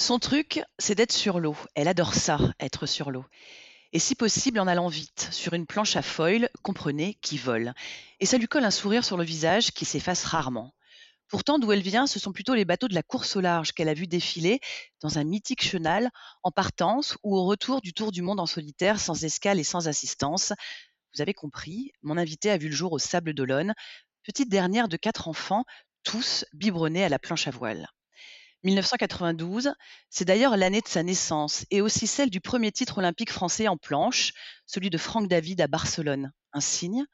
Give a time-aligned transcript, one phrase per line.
[0.00, 1.56] Son truc, c'est d'être sur l'eau.
[1.74, 3.24] Elle adore ça, être sur l'eau.
[3.92, 7.74] Et si possible, en allant vite, sur une planche à foil, comprenez, qui vole.
[8.20, 10.72] Et ça lui colle un sourire sur le visage qui s'efface rarement.
[11.26, 13.88] Pourtant, d'où elle vient, ce sont plutôt les bateaux de la course au large qu'elle
[13.88, 14.60] a vu défiler
[15.00, 16.10] dans un mythique chenal,
[16.44, 19.88] en partance ou au retour du tour du monde en solitaire, sans escale et sans
[19.88, 20.52] assistance.
[21.12, 23.74] Vous avez compris, mon invité a vu le jour au Sable d'Olonne,
[24.22, 25.64] petite dernière de quatre enfants,
[26.04, 27.88] tous biberonnés à la planche à voile.
[28.64, 29.72] 1992,
[30.10, 33.76] c'est d'ailleurs l'année de sa naissance et aussi celle du premier titre olympique français en
[33.76, 34.32] planche,
[34.66, 36.32] celui de Franck David à Barcelone.
[36.52, 37.04] Un signe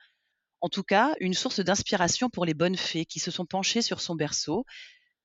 [0.63, 4.01] En tout cas, une source d'inspiration pour les bonnes fées qui se sont penchées sur
[4.01, 4.65] son berceau.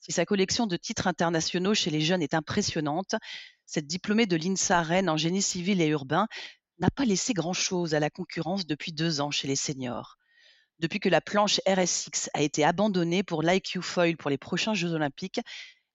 [0.01, 3.15] Si sa collection de titres internationaux chez les jeunes est impressionnante,
[3.65, 6.27] cette diplômée de l'INSA Rennes en génie civil et urbain
[6.79, 10.17] n'a pas laissé grand-chose à la concurrence depuis deux ans chez les seniors.
[10.79, 14.93] Depuis que la planche RSX a été abandonnée pour l'IQ Foil pour les prochains Jeux
[14.93, 15.41] olympiques,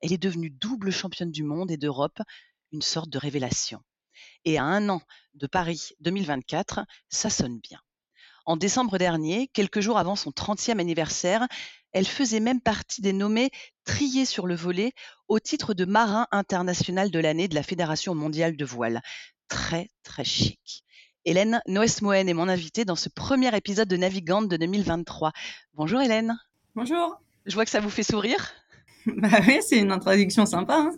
[0.04, 2.20] elle est devenue double championne du monde et d'Europe,
[2.72, 3.80] une sorte de révélation.
[4.44, 5.00] Et à un an
[5.32, 7.80] de Paris 2024, ça sonne bien.
[8.44, 11.48] En décembre dernier, quelques jours avant son 30e anniversaire,
[11.92, 13.50] elle faisait même partie des nommés
[13.86, 14.92] triés sur le volet
[15.28, 19.00] au titre de marin international de l'année de la Fédération mondiale de voile.
[19.48, 20.84] Très, très chic.
[21.24, 25.32] Hélène Noès-Mohen est mon invitée dans ce premier épisode de Navigante de 2023.
[25.72, 26.38] Bonjour Hélène.
[26.74, 27.18] Bonjour.
[27.46, 28.52] Je vois que ça vous fait sourire.
[29.16, 30.76] Bah oui, c'est une introduction sympa.
[30.76, 30.92] Hein.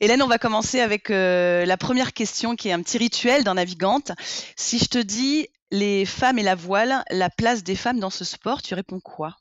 [0.00, 3.54] Hélène, on va commencer avec euh, la première question qui est un petit rituel dans
[3.54, 4.12] Navigante.
[4.56, 8.24] Si je te dis les femmes et la voile, la place des femmes dans ce
[8.24, 9.36] sport, tu réponds quoi?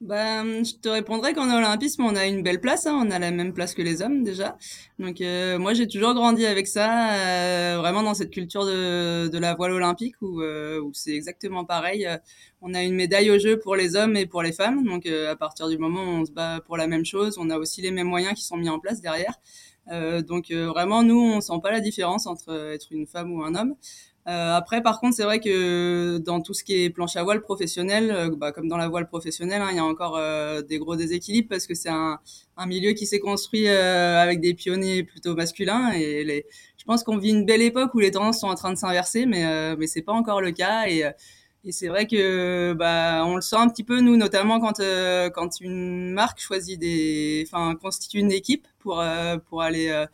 [0.00, 3.30] Ben, je te répondrais qu'en olympisme, on a une belle place, hein, on a la
[3.30, 4.58] même place que les hommes déjà.
[4.98, 9.38] Donc euh, moi, j'ai toujours grandi avec ça, euh, vraiment dans cette culture de, de
[9.38, 12.06] la voile olympique où, euh, où c'est exactement pareil.
[12.60, 14.84] On a une médaille au jeu pour les hommes et pour les femmes.
[14.84, 17.56] Donc à partir du moment où on se bat pour la même chose, on a
[17.58, 19.34] aussi les mêmes moyens qui sont mis en place derrière.
[20.22, 23.74] donc vraiment, nous, on sent pas la différence entre être une femme ou un homme.
[24.26, 27.42] Euh, après, par contre, c'est vrai que dans tout ce qui est planche à voile
[27.42, 30.78] professionnelle, euh, bah, comme dans la voile professionnelle, hein, il y a encore euh, des
[30.78, 32.18] gros déséquilibres parce que c'est un,
[32.56, 35.92] un, milieu qui s'est construit avec des pionniers plutôt masculins.
[35.92, 36.46] Et les,
[36.78, 39.26] je pense qu'on vit une belle époque où les tendances sont en train de s'inverser,
[39.26, 40.86] mais mais c'est pas encore le cas.
[40.88, 41.04] Et,
[41.66, 44.80] et c'est vrai que bah on le sent un petit peu nous, notamment quand
[45.34, 49.02] quand une marque choisit des, enfin constitue une équipe pour
[49.48, 50.04] pour aller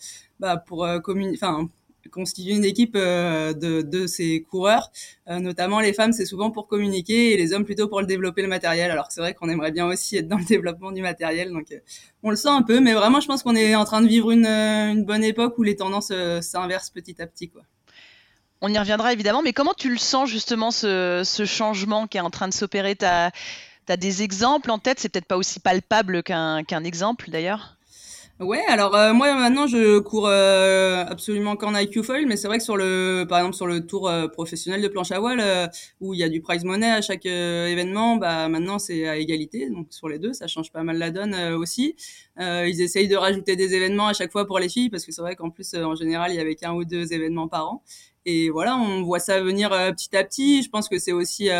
[0.40, 1.68] bah, pour enfin
[2.08, 4.90] constituer une équipe euh, de, ces coureurs.
[5.28, 8.42] Euh, notamment les femmes, c'est souvent pour communiquer et les hommes plutôt pour le développer
[8.42, 8.90] le matériel.
[8.90, 11.50] Alors c'est vrai qu'on aimerait bien aussi être dans le développement du matériel.
[11.52, 11.78] Donc euh,
[12.22, 14.30] on le sent un peu, mais vraiment je pense qu'on est en train de vivre
[14.30, 17.48] une, bonne époque où les tendances s'inversent petit à petit.
[17.48, 17.62] Quoi.
[18.60, 22.30] On y reviendra évidemment, mais comment tu le sens justement ce, changement qui est en
[22.30, 22.96] train de s'opérer?
[22.96, 23.30] Tu as,
[23.96, 25.00] des exemples en tête?
[25.00, 27.76] C'est peut-être pas aussi palpable qu'un exemple d'ailleurs?
[28.40, 32.56] Ouais, alors euh, moi maintenant je cours euh, absolument qu'en IQ foil, mais c'est vrai
[32.56, 35.66] que sur le, par exemple sur le tour euh, professionnel de planche à voile euh,
[36.00, 39.18] où il y a du prize money à chaque euh, événement, bah maintenant c'est à
[39.18, 41.96] égalité, donc sur les deux ça change pas mal la donne euh, aussi.
[42.38, 45.20] ils essayent de rajouter des événements à chaque fois pour les filles parce que c'est
[45.20, 47.82] vrai qu'en plus en général il y avait qu'un ou deux événements par an
[48.24, 50.62] et voilà on voit ça venir petit à petit.
[50.62, 51.50] Je pense que c'est aussi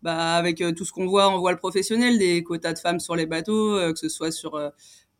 [0.00, 3.26] bah, avec tout ce qu'on voit en voile professionnel, des quotas de femmes sur les
[3.26, 4.58] bateaux, que ce soit sur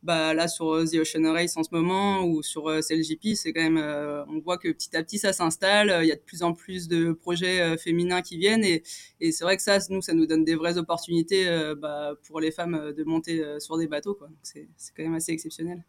[0.03, 3.53] bah là sur euh, The Ocean Race en ce moment ou sur euh, CLGP, c'est
[3.53, 6.21] quand même euh, on voit que petit à petit ça s'installe, il y a de
[6.21, 8.83] plus en plus de projets féminins qui viennent et,
[9.21, 11.45] et c'est vrai que ça nous ça nous donne des vraies opportunités
[11.77, 14.29] bah, pour les femmes de monter sur des bateaux quoi.
[14.43, 15.83] C'est quand même assez exceptionnel.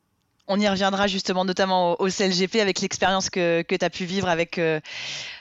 [0.47, 4.29] On y reviendra justement notamment au, CLGP avec l'expérience que, que tu as pu vivre
[4.29, 4.79] avec, euh,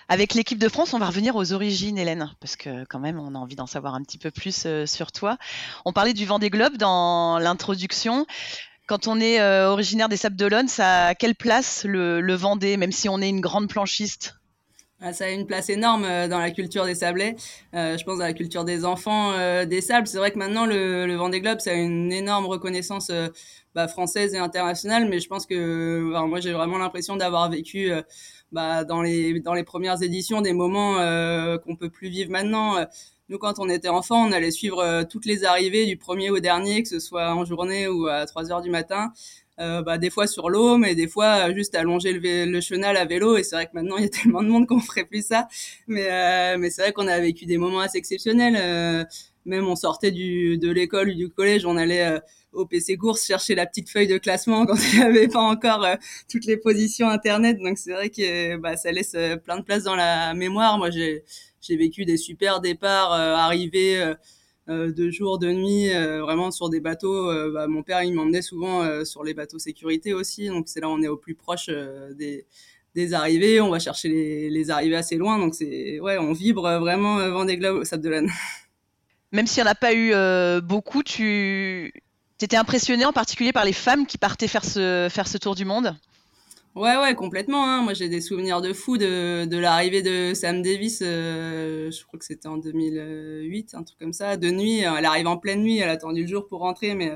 [0.08, 0.94] avec l'équipe de France.
[0.94, 3.96] On va revenir aux origines, Hélène, parce que quand même, on a envie d'en savoir
[3.96, 5.38] un petit peu plus euh, sur toi.
[5.84, 8.26] On parlait du Vendée Globe dans l'introduction.
[8.88, 12.78] Quand on est euh, originaire des Sables d'Olonne, ça a quelle place le, le Vendée,
[12.78, 14.36] même si on est une grande planchiste
[15.12, 17.36] ça a une place énorme euh, dans la culture des sablés.
[17.74, 20.08] Euh, je pense dans la culture des enfants euh, des sables.
[20.08, 23.28] C'est vrai que maintenant le, le Vendée Globe, ça a une énorme reconnaissance euh,
[23.76, 25.10] bah, française et internationale.
[25.10, 28.02] Mais je pense que enfin, moi j'ai vraiment l'impression d'avoir vécu euh,
[28.52, 30.96] bah, dans les dans les premières éditions des moments
[31.58, 32.78] qu'on peut plus vivre maintenant.
[33.30, 36.84] Nous, quand on était enfant, on allait suivre toutes les arrivées du premier au dernier,
[36.84, 39.12] que ce soit en journée ou à 3 heures du matin
[39.60, 42.98] euh, bah, des fois sur l'eau, mais des fois euh, juste allonger le, le chenal
[42.98, 43.38] à vélo.
[43.38, 45.48] Et c'est vrai que maintenant il y a tellement de monde qu'on ferait plus ça.
[45.88, 48.56] Mais, euh, mais c'est vrai qu'on a vécu des moments assez exceptionnels.
[48.58, 49.04] Euh,
[49.46, 52.20] même on sortait du, de l'école ou du collège, on allait euh,
[52.54, 55.86] au PC course chercher la petite feuille de classement quand il n'y avait pas encore
[56.32, 57.60] toutes les positions internet.
[57.60, 60.78] Donc c'est vrai que bah, ça laisse plein de place dans la mémoire.
[60.78, 61.24] Moi j'ai
[61.70, 64.16] vécu des super départs, arrivés euh,
[64.68, 67.30] de jour, de nuit, euh, vraiment sur des bateaux.
[67.30, 70.48] Euh, bah, mon père, il m'emmenait souvent sur les bateaux sécurité aussi.
[70.48, 71.69] Donc c'est là où on est au plus proche
[72.18, 72.45] des,
[72.95, 73.62] des arrivées.
[73.62, 74.10] On va chercher
[74.50, 75.38] les, arrivées assez loin.
[75.39, 78.30] Donc c'est ouais, on vibre vraiment Vendée Globe au Sable d'Olonne.
[79.31, 80.13] Même s'il n'y en a pas eu
[80.62, 81.92] beaucoup, tu
[82.39, 85.65] étais impressionné en particulier par les femmes qui partaient faire ce, faire ce tour du
[85.65, 85.95] monde?
[86.75, 87.68] Ouais, ouais, complètement.
[87.70, 87.84] Hein.
[87.84, 91.04] Moi, j'ai des souvenirs de fou de, de l'arrivée de Sam Davis.
[91.04, 94.80] Euh, je crois que c'était en 2008, un truc comme ça, de nuit.
[94.80, 95.78] Elle arrive en pleine nuit.
[95.78, 97.12] Elle a attendu le jour pour rentrer, mais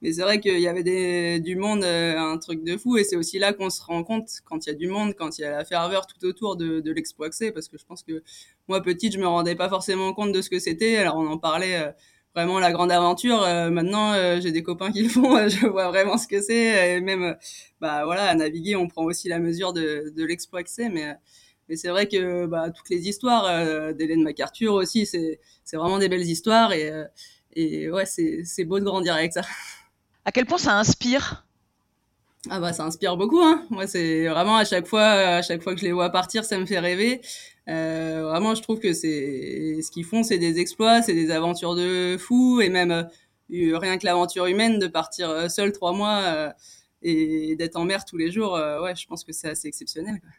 [0.00, 2.96] mais c'est vrai qu'il y avait des, du monde, euh, un truc de fou.
[2.96, 5.38] Et c'est aussi là qu'on se rend compte quand il y a du monde, quand
[5.38, 8.22] il y a la ferveur tout autour de, de l'expo parce que je pense que
[8.66, 10.96] moi petite, je me rendais pas forcément compte de ce que c'était.
[10.96, 11.76] Alors on en parlait.
[11.76, 11.92] Euh,
[12.34, 13.42] vraiment la grande aventure.
[13.42, 16.40] Euh, maintenant, euh, j'ai des copains qui le font, euh, je vois vraiment ce que
[16.40, 16.96] c'est.
[16.96, 17.36] Et même,
[17.80, 20.88] bah voilà, à naviguer, on prend aussi la mesure de, de l'exploit que c'est.
[20.88, 21.16] Mais,
[21.68, 25.38] mais c'est vrai que bah, toutes les histoires d'Hélène MacArthur aussi, c'est
[25.72, 26.72] vraiment des belles histoires.
[26.72, 26.92] Et,
[27.54, 29.42] et ouais, c'est c'est beau de grandir avec ça.
[30.24, 31.46] À quel point ça inspire?
[32.50, 33.64] Ah bah ça inspire beaucoup hein.
[33.70, 36.58] Moi c'est vraiment à chaque fois à chaque fois que je les vois partir, ça
[36.58, 37.20] me fait rêver.
[37.68, 41.76] Euh, vraiment je trouve que c'est ce qu'ils font, c'est des exploits, c'est des aventures
[41.76, 42.90] de fous et même
[43.52, 46.50] euh, rien que l'aventure humaine de partir euh, seul trois mois euh,
[47.02, 50.20] et d'être en mer tous les jours, ouais, je pense que c'est assez exceptionnel.
[50.20, 50.30] Quoi.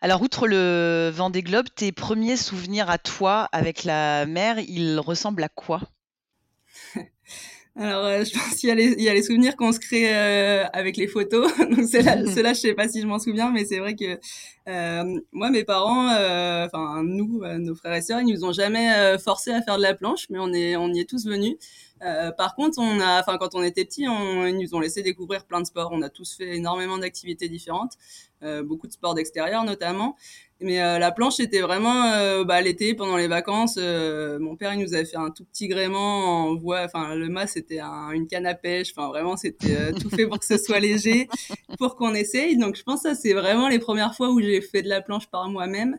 [0.00, 5.42] Alors, outre le Vendée Globe, tes premiers souvenirs à toi avec la mer, ils ressemblent
[5.42, 5.80] à quoi?
[7.76, 9.78] Alors, euh, je pense qu'il y, a les, il y a les souvenirs qu'on se
[9.78, 11.50] crée euh, avec les photos.
[11.58, 14.18] Donc, ceux-là, ceux-là, je sais pas si je m'en souviens, mais c'est vrai que
[14.68, 18.52] euh, moi, mes parents, euh, enfin nous, euh, nos frères et sœurs, ils nous ont
[18.52, 21.26] jamais euh, forcé à faire de la planche, mais on est, on y est tous
[21.26, 21.56] venus.
[22.02, 25.02] Euh, par contre, on a, enfin quand on était petits, on, ils nous ont laissé
[25.02, 25.90] découvrir plein de sports.
[25.92, 27.92] On a tous fait énormément d'activités différentes,
[28.42, 30.16] euh, beaucoup de sports d'extérieur notamment.
[30.62, 33.76] Mais euh, la planche c'était vraiment euh, bah, l'été pendant les vacances.
[33.78, 36.82] Euh, mon père il nous avait fait un tout petit gréement en voie.
[36.84, 38.92] Enfin le mât c'était un, une canne à pêche.
[38.94, 41.28] Enfin vraiment c'était tout fait pour que ce soit léger,
[41.78, 42.58] pour qu'on essaye.
[42.58, 45.00] Donc je pense que ça c'est vraiment les premières fois où j'ai fait de la
[45.00, 45.98] planche par moi-même.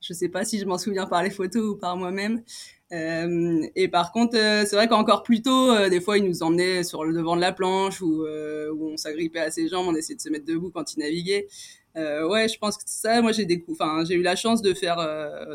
[0.00, 2.42] Je sais pas si je m'en souviens par les photos ou par moi-même.
[2.90, 6.42] Euh, et par contre, euh, c'est vrai qu'encore plus tôt, euh, des fois, ils nous
[6.42, 9.86] emmenaient sur le devant de la planche ou euh, où on s'agrippait à ses jambes,
[9.88, 11.48] on essayait de se mettre debout quand ils naviguaient.
[11.96, 14.96] Euh, ouais, je pense que ça, moi, j'ai enfin, j'ai eu la chance de faire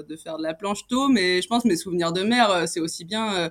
[0.08, 2.80] de faire de la planche tôt, mais je pense que mes souvenirs de mer, c'est
[2.82, 3.50] aussi bien.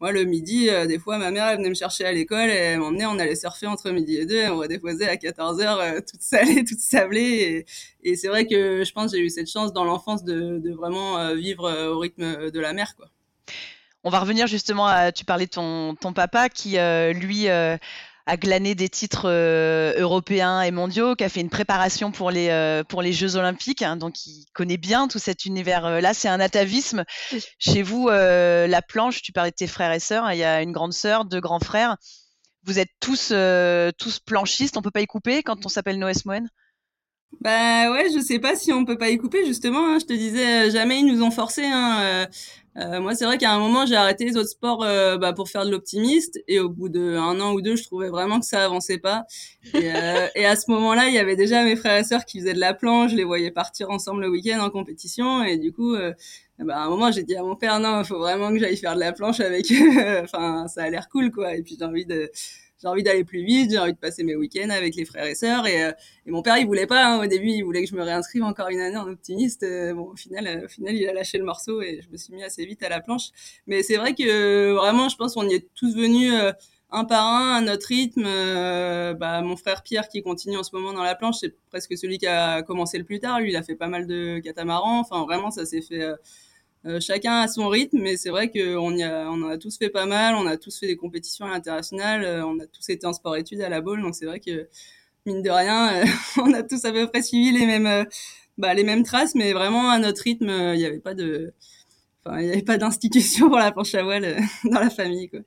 [0.00, 2.80] moi, le midi, des fois, ma mère, elle venait me chercher à l'école et elle
[2.80, 5.80] m'emmenait, on allait surfer entre midi et deux, et on redéposait à 14 heures,
[6.10, 7.64] toute salée, toute sablée.
[8.02, 10.58] Et, et c'est vrai que je pense que j'ai eu cette chance dans l'enfance de,
[10.58, 13.08] de vraiment vivre au rythme de la mer, quoi.
[14.04, 17.76] On va revenir justement à, tu parlais de ton, ton papa qui, euh, lui, euh,
[18.26, 22.48] a glané des titres euh, européens et mondiaux, qui a fait une préparation pour les,
[22.50, 26.14] euh, pour les Jeux Olympiques, hein, donc il connaît bien tout cet univers-là.
[26.14, 27.04] C'est un atavisme.
[27.58, 30.62] Chez vous, la planche, tu parlais de tes frères et sœurs, hein, il y a
[30.62, 31.96] une grande sœur, deux grands frères.
[32.64, 33.32] vous êtes tous,
[33.98, 36.48] tous planchistes, on peut pas y couper quand on s'appelle Noès Moen?
[37.40, 39.86] Bah ouais, je sais pas si on peut pas y couper justement.
[39.86, 41.62] Hein, je te disais, jamais ils nous ont forcé.
[41.64, 42.26] Hein,
[42.78, 45.48] euh, moi, c'est vrai qu'à un moment, j'ai arrêté les autres sports euh, bah, pour
[45.48, 46.38] faire de l'optimiste.
[46.48, 49.24] Et au bout d'un an ou deux, je trouvais vraiment que ça avançait pas.
[49.74, 52.40] Et, euh, et à ce moment-là, il y avait déjà mes frères et sœurs qui
[52.40, 53.12] faisaient de la planche.
[53.12, 55.42] Je les voyais partir ensemble le week-end en compétition.
[55.44, 56.12] Et du coup, euh,
[56.58, 58.76] bah, à un moment, j'ai dit à mon père, non, il faut vraiment que j'aille
[58.76, 60.20] faire de la planche avec eux.
[60.24, 61.54] enfin, ça a l'air cool, quoi.
[61.56, 62.30] Et puis, j'ai envie de
[62.80, 65.34] j'ai envie d'aller plus vite, j'ai envie de passer mes week-ends avec les frères et
[65.34, 65.66] sœurs.
[65.66, 65.92] Et, euh,
[66.26, 67.06] et mon père, il voulait pas.
[67.06, 69.62] Hein, au début, il voulait que je me réinscrive encore une année en optimiste.
[69.62, 72.16] Euh, bon, au final, euh, au final, il a lâché le morceau et je me
[72.16, 73.30] suis mis assez vite à la planche.
[73.66, 76.32] Mais c'est vrai que vraiment, je pense qu'on y est tous venus
[76.90, 78.24] un par un à notre rythme.
[79.18, 82.18] bah, mon frère Pierre qui continue en ce moment dans la planche, c'est presque celui
[82.18, 83.40] qui a commencé le plus tard.
[83.40, 85.00] Lui, il a fait pas mal de catamarans.
[85.00, 86.16] Enfin, vraiment, ça s'est fait euh,
[87.00, 90.34] chacun a son rythme, mais c'est vrai qu'on a, en a tous fait pas mal,
[90.34, 93.68] on a tous fait des compétitions internationales, euh, on a tous été en sport-études à
[93.68, 94.68] la boule, donc c'est vrai que
[95.26, 96.06] mine de rien, euh,
[96.42, 98.06] on a tous à peu près suivi les mêmes,
[98.58, 101.52] bah, les mêmes traces, mais vraiment à notre rythme, il n'y avait pas de,
[102.38, 104.40] il n'y avait pas d'institution pour la planche à voile euh,
[104.70, 105.28] dans la famille.
[105.28, 105.40] Quoi.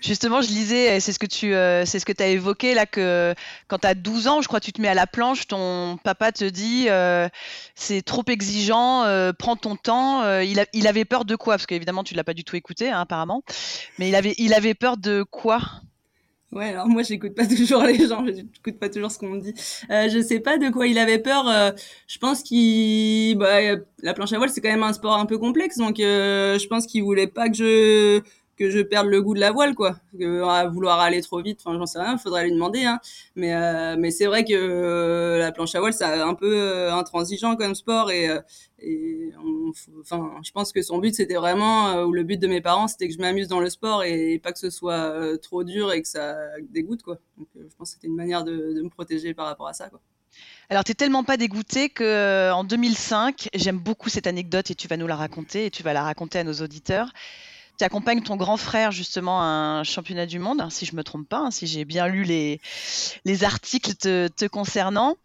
[0.00, 3.34] Justement, je lisais, c'est ce que tu euh, ce que as évoqué là, que
[3.68, 6.32] quand tu as 12 ans, je crois, tu te mets à la planche, ton papa
[6.32, 7.28] te dit euh,
[7.74, 9.04] c'est trop exigeant,
[9.38, 10.40] prends ton temps.
[10.40, 11.54] il, il, avait peur de quoi?
[11.54, 13.42] Parce qu'évidemment, tu ne l'as pas du tout écouté, hein, apparemment.
[13.98, 15.60] Mais il avait, il avait peur de quoi?
[16.56, 19.52] Ouais, alors moi j'écoute pas toujours les gens, j'écoute pas toujours ce qu'on me dit.
[19.90, 21.46] Euh, je sais pas de quoi il avait peur.
[21.46, 21.70] Euh,
[22.06, 23.58] je pense qu'il, bah,
[24.02, 26.66] la planche à voile c'est quand même un sport un peu complexe, donc euh, je
[26.66, 28.22] pense qu'il voulait pas que je
[28.56, 29.96] que je perde le goût de la voile, quoi.
[30.48, 33.00] à vouloir aller trop vite, enfin, j'en sais rien, faudrait lui demander, hein.
[33.34, 36.92] Mais, euh, mais c'est vrai que euh, la planche à voile, c'est un peu euh,
[36.92, 38.28] intransigeant comme sport et,
[38.78, 39.32] et
[40.42, 43.14] je pense que son but, c'était vraiment, ou le but de mes parents, c'était que
[43.14, 46.36] je m'amuse dans le sport et, pas que ce soit trop dur et que ça
[46.70, 47.18] dégoûte, quoi.
[47.36, 50.00] Donc, je pense que c'était une manière de, me protéger par rapport à ça, quoi.
[50.68, 54.88] Alors, tu n'es tellement pas dégoûté que en 2005, j'aime beaucoup cette anecdote et tu
[54.88, 57.12] vas nous la raconter et tu vas la raconter à nos auditeurs
[57.78, 61.28] tu accompagnes ton grand frère justement à un championnat du monde, si je me trompe
[61.28, 62.60] pas, hein, si j'ai bien lu les,
[63.24, 65.16] les articles te, te, concernant.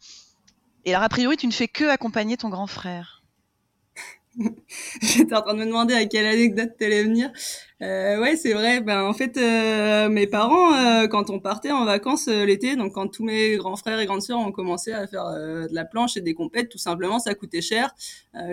[0.85, 3.20] Et alors, a priori, tu ne fais que accompagner ton grand frère.
[5.01, 7.31] J'étais en train de me demander à quelle anecdote t'allais venir.
[7.81, 8.79] Euh, ouais, c'est vrai.
[8.79, 12.93] Ben en fait, euh, mes parents, euh, quand on partait en vacances euh, l'été, donc
[12.93, 15.83] quand tous mes grands frères et grandes sœurs ont commencé à faire euh, de la
[15.83, 17.93] planche et des compètes, tout simplement, ça coûtait cher.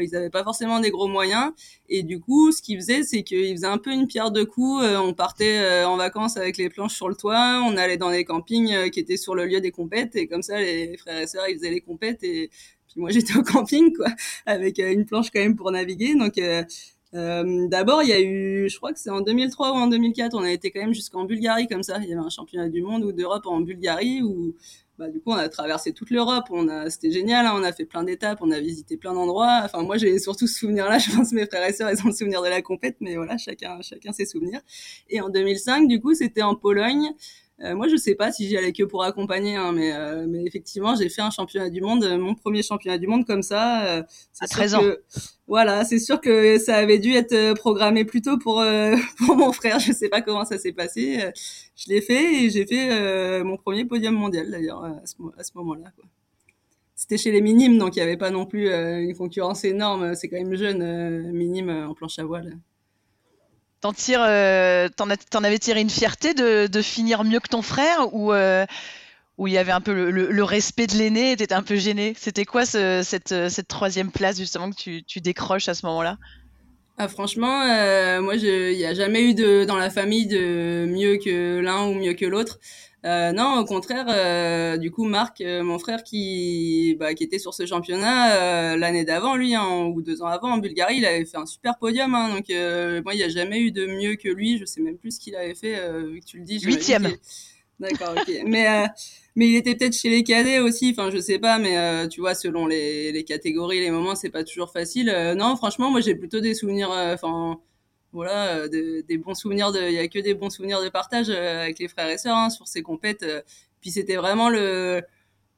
[0.00, 1.52] ils n'avaient pas forcément des gros moyens,
[1.88, 4.82] et du coup, ce qu'ils faisaient, c'est qu'ils faisaient un peu une pierre de coups.
[4.84, 8.90] on partait en vacances avec les planches sur le toit, on allait dans les campings
[8.90, 11.56] qui étaient sur le lieu des compètes, et comme ça, les frères et sœurs, ils
[11.56, 12.50] faisaient les compètes et
[12.98, 14.08] moi, j'étais au camping, quoi,
[14.46, 16.14] avec une planche quand même pour naviguer.
[16.14, 16.64] Donc, euh,
[17.12, 20.42] D'abord, il y a eu, je crois que c'est en 2003 ou en 2004, on
[20.42, 21.98] a été quand même jusqu'en Bulgarie comme ça.
[22.02, 24.54] Il y avait un championnat du monde ou d'Europe en Bulgarie où,
[24.98, 26.44] bah, du coup, on a traversé toute l'Europe.
[26.50, 27.46] On a, c'était génial.
[27.46, 29.60] Hein, on a fait plein d'étapes, on a visité plein d'endroits.
[29.64, 30.98] Enfin, moi, j'ai surtout ce souvenir-là.
[30.98, 33.16] Je pense que mes frères et sœurs, ils ont le souvenir de la compète, mais
[33.16, 34.60] voilà, chacun, chacun ses souvenirs.
[35.08, 37.14] Et en 2005, du coup, c'était en Pologne.
[37.64, 40.44] Euh, moi, je sais pas si j'y allais que pour accompagner, hein, mais, euh, mais
[40.44, 43.98] effectivement, j'ai fait un championnat du monde, mon premier championnat du monde comme ça.
[43.98, 44.02] Euh,
[44.40, 44.82] à 13 ans.
[45.48, 48.62] voilà, c'est sûr que ça avait dû être programmé plus tôt pour,
[49.26, 49.80] pour mon frère.
[49.80, 51.18] Je sais pas comment ça s'est passé.
[51.76, 55.92] je l'ai fait et j'ai fait mon premier podium mondial d'ailleurs à ce, ce moment-là.
[56.94, 60.14] C'était chez les minimes, donc il n'y avait pas non plus une concurrence énorme.
[60.14, 62.56] C'est quand même jeune, minime en planche à voile.
[63.84, 68.66] Euh, t'en, avais tiré une fierté de, finir mieux que ton frère ou euh,
[69.36, 72.14] où il y avait un peu le, respect de l'aîné, t'étais un peu gêné.
[72.16, 76.18] C'était quoi ce, cette, troisième place justement que tu, tu décroches à ce moment-là?
[77.00, 81.18] Ah, franchement, euh, moi, il n'y a jamais eu de, dans la famille de mieux
[81.18, 82.58] que l'un ou mieux que l'autre.
[83.04, 87.38] Euh, non, au contraire, euh, du coup, Marc, euh, mon frère, qui, bah, qui était
[87.38, 91.24] sur ce championnat l'année d'avant, lui, hein, ou deux ans avant en Bulgarie, il avait
[91.24, 92.14] fait un super podium.
[92.14, 92.48] Hein, donc,
[93.04, 94.58] moi, il n'y a jamais eu de mieux que lui.
[94.58, 96.60] Je sais même plus ce qu'il avait fait, vu que tu le dis.
[96.60, 97.08] Huitième.
[97.80, 98.42] D'accord, ok.
[98.44, 98.86] mais
[99.36, 100.90] mais il était peut-être chez les cadets aussi.
[100.90, 104.42] Enfin, je sais pas, mais tu vois, selon les, les catégories, les moments, c'est pas
[104.42, 105.14] toujours facile.
[105.36, 106.90] non, franchement, moi, j'ai plutôt des souvenirs.
[106.90, 107.60] Enfin
[108.12, 109.72] voilà, euh, des bons souvenirs.
[109.74, 112.36] Il y a que des bons souvenirs de partage euh, avec les frères et sœurs
[112.36, 113.22] hein, sur ces compètes.
[113.22, 113.42] Euh.
[113.80, 115.02] Puis c'était vraiment le,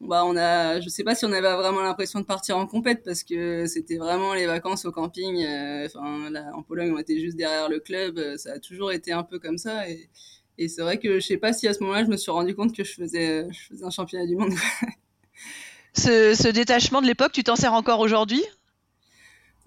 [0.00, 3.02] bah on a, je sais pas si on avait vraiment l'impression de partir en compète
[3.04, 5.44] parce que c'était vraiment les vacances au camping.
[5.86, 8.20] Enfin, en Pologne, on était juste derrière le club.
[8.36, 10.10] ça a toujours été un peu comme ça et,
[10.58, 12.54] et c'est vrai que je sais pas si à ce moment-là je me suis rendu
[12.54, 14.52] compte que je faisais, je faisais un championnat du monde.
[15.94, 18.44] ce, ce détachement de l'époque, tu t'en sers encore aujourd'hui?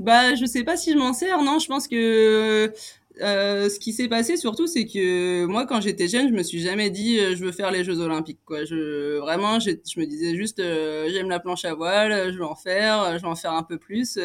[0.04, 1.42] Bah, je sais pas si je m'en sers.
[1.42, 2.74] Non, je pense que
[3.22, 6.60] euh, ce qui s'est passé surtout, c'est que moi, quand j'étais jeune, je me suis
[6.60, 8.42] jamais dit euh, je veux faire les Jeux Olympiques.
[8.46, 8.66] Quoi.
[8.66, 12.56] Je, vraiment, je me disais juste euh, j'aime la planche à voile, je veux en
[12.56, 14.20] faire, je veux en faire un peu plus,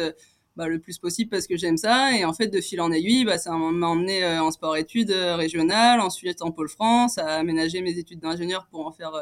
[0.57, 2.13] bah, le plus possible parce que j'aime ça.
[2.17, 6.41] Et en fait, de fil en aiguille, bah, ça m'a emmené en sport-études régionales, ensuite
[6.41, 9.13] en pôle France, à aménager mes études d'ingénieur pour en faire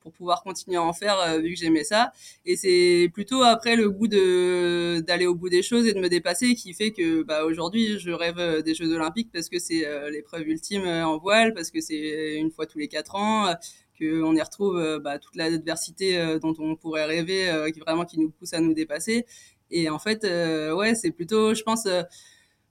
[0.00, 2.12] pour pouvoir continuer à en faire euh, vu que j'aimais ça.
[2.44, 6.08] Et c'est plutôt après le goût de d'aller au bout des choses et de me
[6.08, 9.86] dépasser qui fait que bah, aujourd'hui je rêve euh, des Jeux Olympiques parce que c'est
[9.86, 13.54] euh, l'épreuve ultime en voile, parce que c'est une fois tous les quatre ans
[13.98, 18.52] qu'on y retrouve bah, toute l'adversité dont on pourrait rêver, qui vraiment qui nous pousse
[18.52, 19.26] à nous dépasser.
[19.70, 21.86] Et en fait, ouais, c'est plutôt, je pense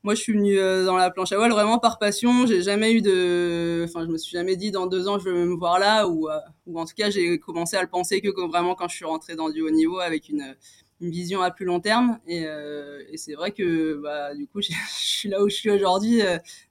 [0.07, 2.47] moi, je suis venue euh, dans la planche à voile vraiment par passion.
[2.47, 5.33] J'ai jamais eu de, enfin, je me suis jamais dit dans deux ans je veux
[5.33, 6.39] me voir là, ou, euh,
[6.73, 9.49] en tout cas, j'ai commencé à le penser que vraiment quand je suis rentrée dans
[9.49, 10.55] du haut niveau avec une,
[11.01, 12.19] une vision à plus long terme.
[12.25, 16.21] Et, euh, c'est vrai que, bah, du coup, je suis là où je suis aujourd'hui.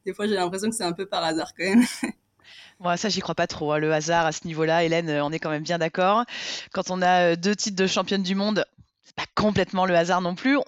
[0.07, 1.85] des fois, j'ai l'impression que c'est un peu par hasard quand même.
[2.81, 3.71] Moi, ça, j'y crois pas trop.
[3.73, 6.25] Hein, le hasard à ce niveau-là, Hélène, on est quand même bien d'accord.
[6.73, 8.64] Quand on a deux titres de championne du monde,
[9.05, 10.59] c'est pas complètement le hasard non plus.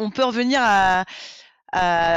[0.00, 1.04] On peut revenir à,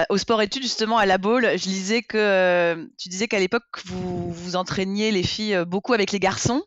[0.10, 3.64] au sport études, justement, à la boule, je lisais que euh, tu disais qu'à l'époque,
[3.86, 6.64] vous vous entraîniez les filles euh, beaucoup avec les garçons.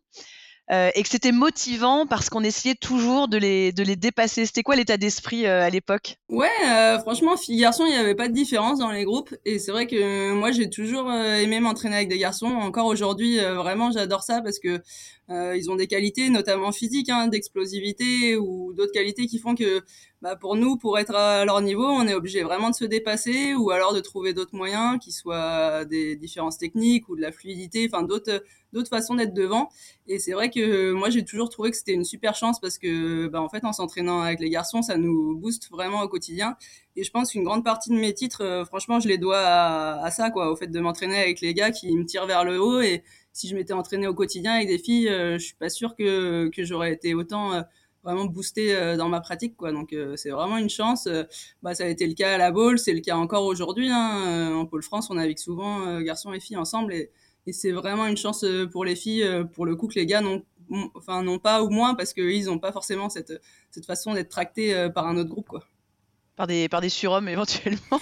[0.70, 4.46] Euh, et que c'était motivant parce qu'on essayait toujours de les, de les dépasser.
[4.46, 6.16] C'était quoi l'état d'esprit à l'époque?
[6.30, 6.48] Ouais,
[7.00, 9.34] franchement, filles garçons, il n'y avait pas de différence dans les groupes.
[9.44, 12.46] Et c'est vrai que moi, j'ai toujours aimé m'entraîner avec des garçons.
[12.46, 14.80] Encore aujourd'hui, vraiment, j'adore ça parce que
[15.28, 19.82] ils ont des qualités, notamment physiques, hein, d'explosivité ou d'autres qualités qui font que
[20.22, 23.54] bah pour nous, pour être à leur niveau, on est obligé vraiment de se dépasser
[23.54, 27.88] ou alors de trouver d'autres moyens, qui soient des différences techniques ou de la fluidité,
[27.90, 28.42] enfin d'autres
[28.74, 29.70] d'autres façons d'être devant.
[30.06, 33.28] Et c'est vrai que moi, j'ai toujours trouvé que c'était une super chance parce que,
[33.28, 36.56] bah, en fait, en s'entraînant avec les garçons, ça nous booste vraiment au quotidien.
[36.96, 40.04] Et je pense qu'une grande partie de mes titres, euh, franchement, je les dois à,
[40.04, 42.60] à, ça, quoi, au fait de m'entraîner avec les gars qui me tirent vers le
[42.60, 42.80] haut.
[42.80, 43.02] Et
[43.34, 46.48] si je m'étais entraîné au quotidien avec des filles, euh, je suis pas sûr que,
[46.48, 47.62] que j'aurais été autant euh,
[48.04, 49.72] vraiment boosté euh, dans ma pratique quoi.
[49.72, 51.08] Donc c'est vraiment une chance.
[51.62, 54.54] Bah ça a été le cas à la bowl c'est le cas encore aujourd'hui hein.
[54.54, 57.10] en pôle France on navigue souvent garçons et filles ensemble et,
[57.46, 60.44] et c'est vraiment une chance pour les filles pour le coup que les gars n'ont
[60.94, 63.32] enfin non pas ou moins parce qu'ils n'ont pas forcément cette
[63.70, 65.64] cette façon d'être tractés par un autre groupe quoi
[66.36, 68.00] par des, par des surhommes éventuellement.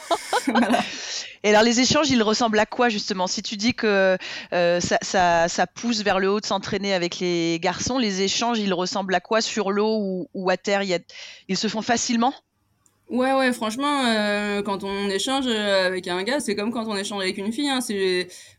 [1.45, 3.27] Et alors les échanges, ils ressemblent à quoi justement?
[3.27, 4.16] Si tu dis que
[4.53, 8.59] euh, ça, ça, ça, pousse vers le haut de s'entraîner avec les garçons, les échanges,
[8.59, 9.40] ils ressemblent à quoi?
[9.40, 10.99] Sur l'eau ou, ou, à terre y a,
[11.49, 12.33] Ils se font facilement?
[13.12, 16.97] Ouais, ouais, franchement, euh, quand on échange euh, avec un gars, c'est comme quand on
[16.97, 17.68] échange avec une fille.
[17.68, 17.81] Hein,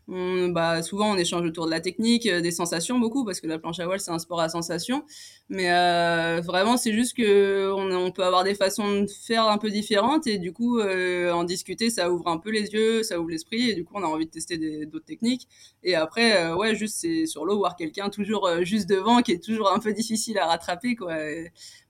[0.08, 3.58] bah, souvent, on échange autour de la technique, euh, des sensations beaucoup, parce que la
[3.58, 5.04] planche à voile, c'est un sport à sensations.
[5.48, 9.70] Mais euh, vraiment, c'est juste que on, peut avoir des façons de faire un peu
[9.70, 13.30] différentes, et du coup, euh, en discuter, ça ouvre un peu les yeux, ça ouvre
[13.30, 15.48] l'esprit, et du coup, on a envie de tester d'autres techniques.
[15.82, 19.72] Et après, ouais, juste c'est sur l'eau voir quelqu'un toujours juste devant, qui est toujours
[19.72, 21.14] un peu difficile à rattraper, quoi.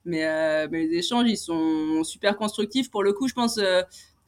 [0.05, 2.89] mais les échanges, ils sont super constructifs.
[2.89, 3.59] Pour le coup, je pense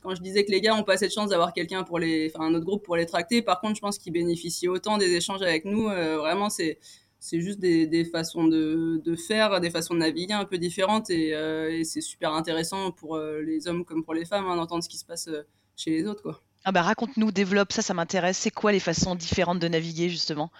[0.01, 2.45] quand je disais que les gars ont pas cette chance d'avoir quelqu'un pour les, enfin
[2.45, 3.41] un autre groupe pour les tracter.
[3.41, 5.89] Par contre, je pense qu'ils bénéficient autant des échanges avec nous.
[5.89, 6.79] Euh, vraiment, c'est
[7.19, 11.09] c'est juste des, des façons de, de, faire, des façons de naviguer un peu différentes
[11.09, 14.83] et, euh, c'est super intéressant pour euh, les hommes comme pour les femmes hein, d'entendre
[14.83, 15.27] ce qui se passe
[15.75, 16.41] chez les autres quoi.
[16.63, 18.37] Ah bah raconte-nous, développe ça, ça m'intéresse.
[18.37, 20.51] C'est quoi les façons différentes de naviguer justement?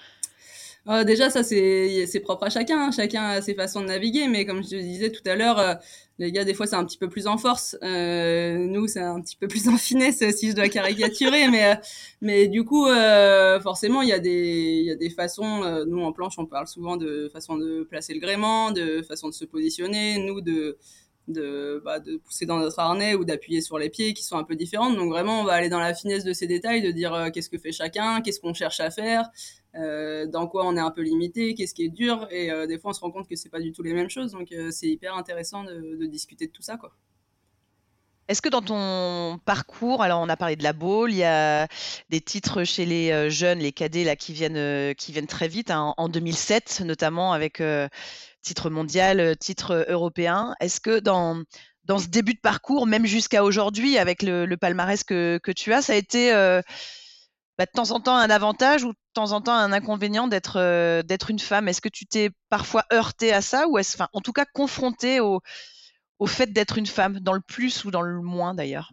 [0.89, 2.79] Euh, déjà, ça, c'est propre à chacun.
[2.79, 2.91] Hein.
[2.91, 4.27] Chacun a ses façons de naviguer.
[4.27, 5.73] Mais comme je te disais tout à l'heure, euh,
[6.19, 7.77] les gars, des fois, c'est un petit peu plus en force.
[7.83, 11.47] Euh, nous, c'est un petit peu plus en finesse, si je dois caricaturer.
[11.49, 11.79] mais,
[12.21, 12.87] mais du coup,
[13.61, 15.85] forcément, il y, a des, y a des façons.
[15.85, 19.33] nous, en planche, on parle souvent de façon de placer le gréement, de façon de
[19.33, 20.19] se positionner.
[20.19, 20.77] Nous, de
[21.27, 24.45] de, bah, de pousser dans notre harnais ou d'appuyer sur les pieds qui sont un
[24.45, 24.95] peu différentes.
[24.95, 27.57] Donc vraiment, on va aller dans la finesse de ces détails, de dire qu'est-ce que
[27.57, 29.29] fait chacun, qu'est-ce qu'on cherche à faire,
[29.73, 32.91] dans quoi on est un peu limité, qu'est-ce qui est dur, et euh, des fois
[32.91, 34.87] on se rend compte que c'est pas du tout les mêmes choses, donc euh, c'est
[34.87, 36.91] hyper intéressant de, discuter de tout ça, quoi.
[38.27, 41.65] Est-ce que dans ton parcours, alors on a parlé de la bowl, il y a
[42.09, 45.93] des titres chez les jeunes, les cadets là qui viennent, qui viennent très vite, hein,
[45.95, 47.87] en 2007 notamment avec euh,
[48.41, 50.55] titre mondial, titre européen.
[50.59, 51.41] Est-ce que dans
[51.87, 55.93] dans ce début de parcours, même jusqu'à aujourd'hui, avec le, palmarès que, tu as, ça
[55.93, 56.61] a été euh,
[57.57, 60.57] bah, de temps en temps un avantage ou de temps en temps un inconvénient d'être
[60.59, 61.67] euh, d'être une femme?
[61.67, 65.19] Est-ce que tu t'es parfois heurté à ça ou est-ce, enfin, en tout cas confronté
[65.19, 65.41] au,
[66.19, 68.91] au fait d'être une femme, dans le plus ou dans le moins d'ailleurs?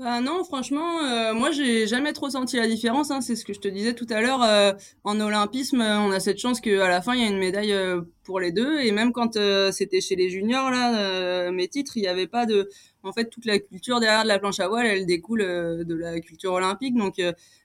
[0.00, 3.10] Bah non, franchement, euh, moi j'ai jamais trop senti la différence.
[3.10, 4.42] Hein, c'est ce que je te disais tout à l'heure.
[4.42, 4.72] Euh,
[5.04, 7.72] en olympisme, euh, on a cette chance qu'à la fin il y a une médaille
[7.74, 8.80] euh, pour les deux.
[8.80, 12.46] Et même quand euh, c'était chez les juniors là, mes titres, il n'y avait pas
[12.46, 12.70] de.
[13.02, 16.18] En fait, toute la culture derrière de la planche à voile, elle découle de la
[16.20, 16.96] culture olympique.
[16.96, 17.20] Donc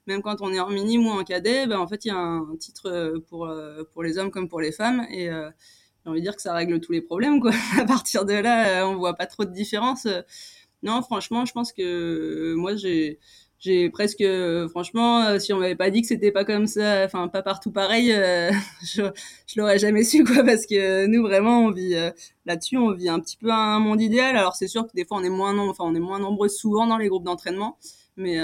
[0.05, 2.17] même quand on est en minime ou en cadet, ben, en fait il y a
[2.17, 3.49] un titre pour
[3.93, 5.07] pour les hommes comme pour les femmes.
[5.09, 7.51] Et j'ai envie de dire que ça règle tous les problèmes quoi.
[7.79, 10.05] à partir de là, on voit pas trop de différence.
[10.85, 13.17] Non, franchement, je pense que euh, moi, j'ai,
[13.57, 17.03] j'ai presque, euh, franchement, euh, si on m'avait pas dit que c'était pas comme ça,
[17.05, 18.09] enfin pas partout pareil,
[18.83, 19.01] je,
[19.57, 21.95] l'aurais jamais su quoi, parce que nous vraiment, on vit
[22.45, 24.37] là-dessus, on vit un petit peu un monde idéal.
[24.37, 26.49] Alors c'est sûr que des fois, on est moins nombreux, enfin on est moins nombreux
[26.49, 27.77] souvent dans les groupes d'entraînement,
[28.15, 28.37] mais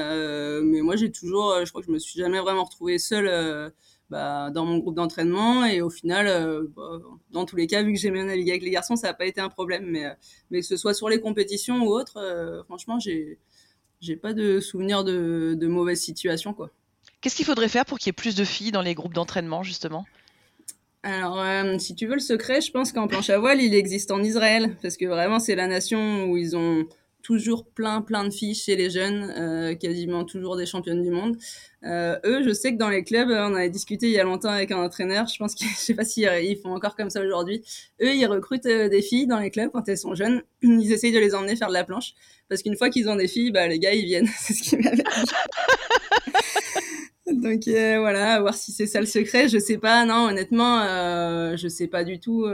[0.63, 3.71] mais moi j'ai toujours, je crois que je me suis jamais vraiment retrouvée seule
[4.11, 5.65] bah, dans mon groupe d'entraînement.
[5.65, 6.99] Et au final, euh, bah,
[7.31, 9.25] dans tous les cas, vu que j'ai bien navigué avec les garçons, ça n'a pas
[9.25, 9.85] été un problème.
[9.87, 10.13] Mais, euh,
[10.51, 13.39] mais que ce soit sur les compétitions ou autres, euh, franchement, j'ai
[14.01, 16.53] j'ai pas de souvenir de, de mauvaises situations.
[16.53, 16.71] quoi.
[17.21, 19.61] Qu'est-ce qu'il faudrait faire pour qu'il y ait plus de filles dans les groupes d'entraînement,
[19.61, 20.05] justement?
[21.03, 21.39] Alors,
[21.79, 24.75] si tu veux le secret, je pense qu'en planche à voile, il existe en Israël,
[24.81, 26.87] parce que vraiment, c'est la nation où ils ont
[27.21, 31.37] toujours plein plein de filles chez les jeunes, euh, quasiment toujours des championnes du monde.
[31.83, 34.49] Euh, eux, je sais que dans les clubs, on avait discuté il y a longtemps
[34.49, 35.27] avec un entraîneur.
[35.27, 37.63] Je pense que je sais pas si ils font encore comme ça aujourd'hui.
[38.01, 40.41] Eux, ils recrutent euh, des filles dans les clubs quand elles sont jeunes.
[40.61, 42.13] Ils essayent de les emmener faire de la planche
[42.49, 44.29] parce qu'une fois qu'ils ont des filles, bah les gars ils viennent.
[44.39, 45.03] c'est ce qui m'avait.
[47.31, 49.47] Donc euh, voilà, voir si c'est ça le secret.
[49.47, 50.05] Je sais pas.
[50.05, 52.45] Non, honnêtement, euh, je sais pas du tout.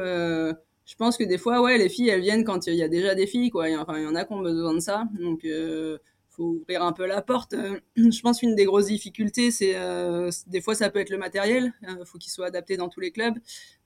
[0.88, 3.14] Je pense que des fois, ouais, les filles, elles viennent quand il y a déjà
[3.14, 3.66] des filles, quoi.
[3.78, 5.04] Enfin, il y en a qui ont besoin de ça.
[5.20, 5.98] Donc, euh,
[6.30, 7.54] faut ouvrir un peu la porte.
[7.54, 11.18] Euh, je pense qu'une des grosses difficultés, c'est euh, des fois, ça peut être le
[11.18, 11.74] matériel.
[11.82, 13.36] Il faut qu'il soit adapté dans tous les clubs.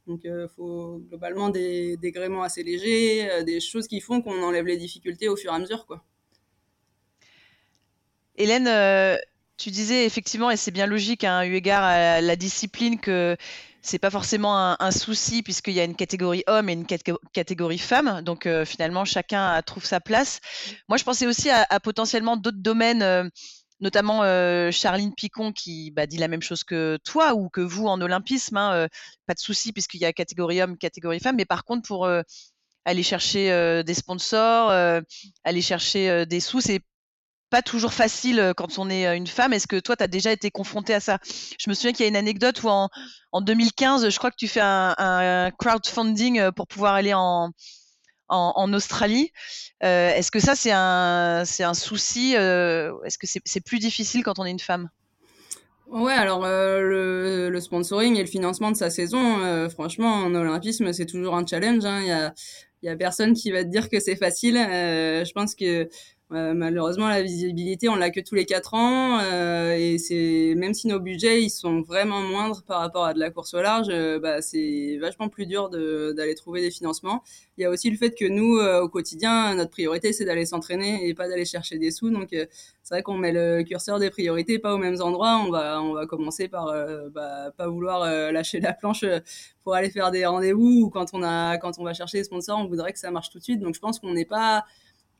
[0.05, 4.65] Donc, il faut globalement des, des gréements assez légers, des choses qui font qu'on enlève
[4.65, 6.03] les difficultés au fur et à mesure, quoi.
[8.35, 9.19] Hélène,
[9.57, 13.37] tu disais effectivement, et c'est bien logique, hein, eu égard à la discipline, que
[13.81, 16.85] c'est pas forcément un, un souci puisqu'il y a une catégorie homme et une
[17.33, 18.21] catégorie femme.
[18.21, 20.39] Donc euh, finalement, chacun trouve sa place.
[20.87, 23.27] Moi, je pensais aussi à, à potentiellement d'autres domaines, euh,
[23.79, 27.87] notamment euh, Charline Picon qui bah, dit la même chose que toi ou que vous
[27.87, 28.57] en olympisme.
[28.57, 28.87] Hein, euh,
[29.25, 31.35] pas de souci puisqu'il y a catégorie homme, catégorie femme.
[31.35, 32.21] Mais par contre, pour euh,
[32.85, 34.71] aller chercher des sponsors,
[35.43, 36.81] aller chercher des sous, c'est
[37.51, 39.53] pas toujours facile euh, quand on est euh, une femme.
[39.53, 41.19] Est-ce que toi, tu as déjà été confrontée à ça?
[41.59, 42.89] Je me souviens qu'il y a une anecdote où en,
[43.31, 47.51] en 2015, je crois que tu fais un, un crowdfunding euh, pour pouvoir aller en,
[48.73, 49.33] Australie.
[49.81, 54.45] Est-ce que ça, c'est un, c'est un souci Est-ce que c'est plus difficile quand on
[54.45, 54.89] est une femme?
[55.87, 61.35] Ouais, alors le, sponsoring et le financement de sa saison, franchement, en olympisme, c'est toujours
[61.35, 61.83] un challenge.
[61.83, 61.99] hein.
[62.01, 62.33] Il
[62.83, 64.55] il y a personne qui va te dire que c'est facile.
[64.55, 65.89] Je pense que
[66.31, 70.87] malheureusement, la visibilité, on l'a que tous les quatre ans, euh, et c'est même si
[70.87, 74.17] nos budgets ils sont vraiment moindres par rapport à de la course au large, euh,
[74.19, 77.23] bah, c'est vachement plus dur d'aller trouver des financements.
[77.57, 80.45] Il y a aussi le fait que nous, euh, au quotidien, notre priorité c'est d'aller
[80.45, 82.09] s'entraîner et pas d'aller chercher des sous.
[82.09, 82.45] Donc euh,
[82.83, 85.43] c'est vrai qu'on met le curseur des priorités pas aux mêmes endroits.
[85.45, 89.19] On va on va commencer par euh, bah, pas vouloir euh, lâcher la planche euh,
[89.63, 92.57] pour aller faire des rendez-vous ou quand on a quand on va chercher des sponsors,
[92.59, 93.59] on voudrait que ça marche tout de suite.
[93.59, 94.65] Donc je pense qu'on n'est pas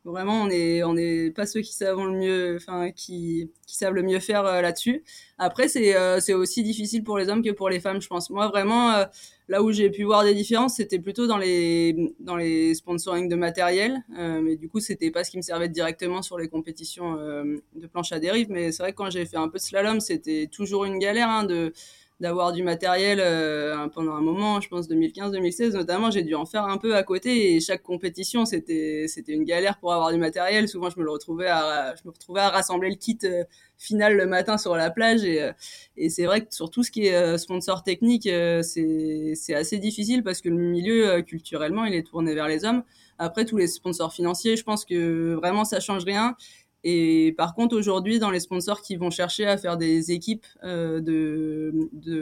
[0.04, 3.94] Vraiment, on est, on n'est pas ceux qui savent le mieux, enfin, qui, qui savent
[3.94, 5.04] le mieux faire euh, là-dessus.
[5.38, 8.32] Après, c'est, euh, c'est aussi difficile pour les hommes que pour les femmes, je pense.
[8.32, 9.06] Moi, vraiment, euh,
[9.48, 13.36] là où j'ai pu voir des différences, c'était plutôt dans les, dans les sponsoring de
[13.36, 14.04] matériel.
[14.10, 18.12] Mais du coup, c'était pas ce qui me servait directement sur les compétitions de planche
[18.12, 18.48] à dérive.
[18.50, 21.30] Mais c'est vrai que quand j'ai fait un peu de slalom, c'était toujours une galère
[21.30, 21.74] hein, de
[22.22, 26.66] d'avoir du matériel euh, pendant un moment, je pense 2015-2016 notamment, j'ai dû en faire
[26.66, 30.70] un peu à côté et chaque compétition c'était c'était une galère pour avoir du matériel.
[30.70, 33.44] Souvent je me le retrouvais à je me retrouvais à rassembler le kit euh,
[33.80, 35.52] final le matin sur la plage et euh,
[35.98, 38.30] et c'est vrai que sur tout ce qui est sponsor technique
[38.62, 42.84] c'est c'est assez difficile parce que le milieu culturellement il est tourné vers les hommes.
[43.18, 46.36] Après tous les sponsors financiers, je pense que vraiment ça change rien.
[46.84, 51.00] Et par contre, aujourd'hui, dans les sponsors qui vont chercher à faire des équipes euh,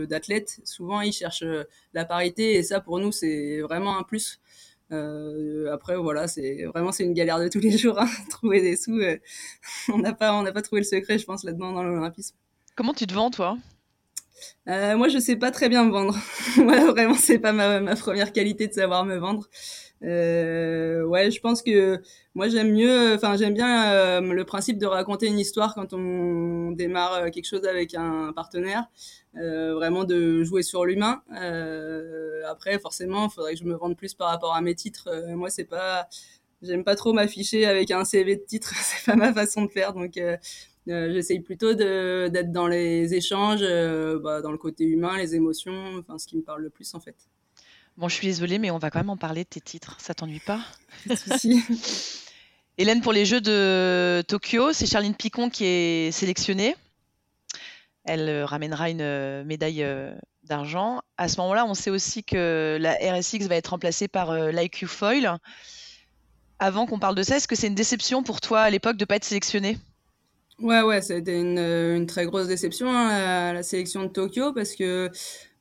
[0.05, 4.41] d'athlètes, souvent ils cherchent euh, la parité et ça, pour nous, c'est vraiment un plus.
[4.91, 8.75] Euh, après, voilà, c'est vraiment c'est une galère de tous les jours, hein, trouver des
[8.75, 8.97] sous.
[8.99, 9.17] euh,
[9.93, 12.35] on n'a pas on n'a pas trouvé le secret, je pense, là-dedans dans l'olympisme.
[12.75, 13.57] Comment tu te vends, toi?
[14.67, 16.15] Euh, moi, je sais pas très bien me vendre.
[16.57, 19.47] ouais, vraiment, c'est pas ma, première qualité de savoir me vendre.
[20.03, 22.01] Euh, ouais, je pense que
[22.33, 26.71] moi j'aime mieux, enfin j'aime bien euh, le principe de raconter une histoire quand on
[26.71, 28.85] démarre quelque chose avec un partenaire,
[29.33, 31.21] vraiment de jouer sur l'humain.
[32.49, 35.09] Après, forcément, il faudrait que je me vende plus par rapport à mes titres.
[35.35, 36.07] Moi, c'est pas
[36.61, 39.93] j'aime pas trop m'afficher avec un CV de titre, c'est pas ma façon de faire.
[39.93, 40.17] Donc,
[40.89, 46.27] j'essaye plutôt d'être dans les échanges, bah, dans le côté humain, les émotions, enfin, ce
[46.27, 47.15] qui me parle le plus en fait.
[47.97, 49.97] Bon, je suis désolée, mais on va quand même en parler de tes titres.
[49.99, 50.61] Ça t'ennuie pas?
[51.07, 51.61] Pas de souci.
[52.77, 56.77] Hélène, pour les Jeux de Tokyo, c'est Charline Picon qui est sélectionnée.
[58.05, 61.01] Elle euh, ramènera une euh, médaille euh, d'argent.
[61.17, 65.37] À ce moment-là, on sait aussi que la RSX va être remplacée par l'IQ Foil.
[66.57, 69.03] Avant qu'on parle de ça, est-ce que c'est une déception pour toi à l'époque de
[69.03, 69.77] ne pas être sélectionnée?
[70.61, 74.75] Ouais, ouais, ça a été une, très grosse déception, hein, la sélection de Tokyo, parce
[74.75, 75.09] que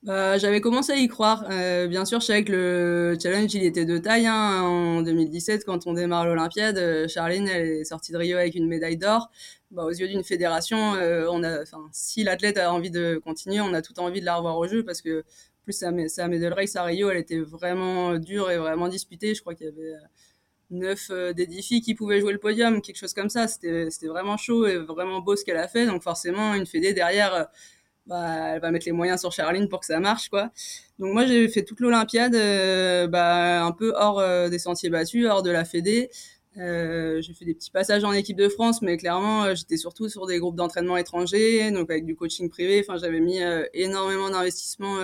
[0.03, 1.45] bah, j'avais commencé à y croire.
[1.51, 4.27] Euh, bien sûr, je savais que le challenge, il était de taille.
[4.27, 4.63] Hein.
[4.63, 8.67] En 2017, quand on démarre l'Olympiade, euh, Charline, elle est sortie de Rio avec une
[8.67, 9.31] médaille d'or.
[9.71, 13.75] Bah, aux yeux d'une fédération, euh, on a, si l'athlète a envie de continuer, on
[13.75, 15.25] a tout envie de la revoir au jeu parce que
[15.65, 19.35] plus sa, sa medal race à Rio, elle était vraiment dure et vraiment disputée.
[19.35, 19.95] Je crois qu'il y avait
[20.71, 23.49] neuf des défis qui pouvaient jouer le podium, quelque chose comme ça.
[23.49, 25.87] C'était vraiment chaud et vraiment beau ce qu'elle a fait.
[25.87, 27.49] Donc forcément, une fédé derrière
[28.09, 30.51] bah, elle va mettre les moyens sur Charline pour que ça marche, quoi.
[30.99, 35.27] Donc moi, j'ai fait toute l'Olympiade, euh, bah, un peu hors euh, des sentiers battus,
[35.27, 36.11] hors de la Fédé.
[36.59, 40.09] Euh, j'ai fait des petits passages en équipe de France, mais clairement, euh, j'étais surtout
[40.09, 42.85] sur des groupes d'entraînement étrangers, donc avec du coaching privé.
[42.87, 43.39] Enfin, j'avais mis
[43.75, 44.97] énormément d'investissement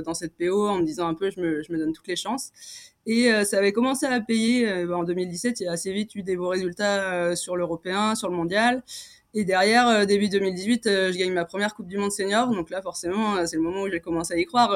[0.00, 2.16] dans cette PO en me disant un peu, je me, je me donne toutes les
[2.16, 2.50] chances.
[3.04, 5.60] Et ça avait commencé à payer en 2017.
[5.60, 8.82] Il y a assez vite eu des beaux résultats sur l'européen, sur le mondial.
[9.34, 12.48] Et derrière, euh, début 2018, euh, je gagne ma première Coupe du Monde senior.
[12.50, 14.74] Donc là, forcément, euh, c'est le moment où j'ai commencé à y croire.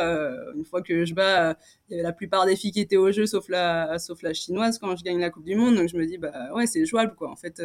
[0.54, 1.56] une fois que je bats,
[1.88, 4.32] il y avait la plupart des filles qui étaient au jeu, sauf la, sauf la
[4.32, 5.76] chinoise quand je gagne la Coupe du Monde.
[5.76, 7.30] Donc je me dis, bah ouais, c'est jouable, quoi.
[7.30, 7.60] En fait,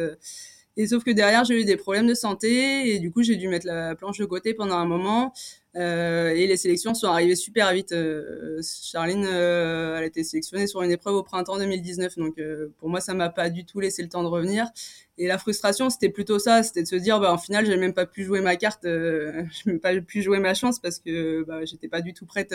[0.76, 3.48] et sauf que derrière, j'ai eu des problèmes de santé et du coup, j'ai dû
[3.48, 5.32] mettre la planche de côté pendant un moment.
[5.74, 7.92] Euh, et les sélections sont arrivées super vite.
[7.92, 12.16] Euh, Charline, euh, elle a été sélectionnée sur une épreuve au printemps 2019.
[12.18, 14.66] Donc euh, pour moi, ça m'a pas du tout laissé le temps de revenir.
[15.18, 17.94] Et la frustration, c'était plutôt ça, c'était de se dire, bah en final, j'ai même
[17.94, 21.64] pas pu jouer ma carte, j'ai même pas pu jouer ma chance parce que bah,
[21.64, 22.54] j'étais pas du tout prête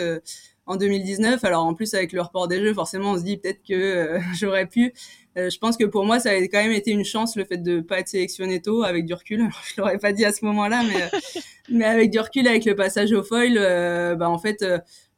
[0.66, 1.42] en 2019.
[1.44, 4.66] Alors en plus avec le report des jeux, forcément, on se dit peut-être que j'aurais
[4.66, 4.92] pu.
[5.38, 7.58] Euh, je pense que pour moi, ça a quand même été une chance le fait
[7.58, 9.48] de pas être sélectionné tôt avec du recul.
[9.68, 11.18] je l'aurais pas dit à ce moment-là, mais euh,
[11.70, 14.64] mais avec du recul, avec le passage au foil, euh, bah en fait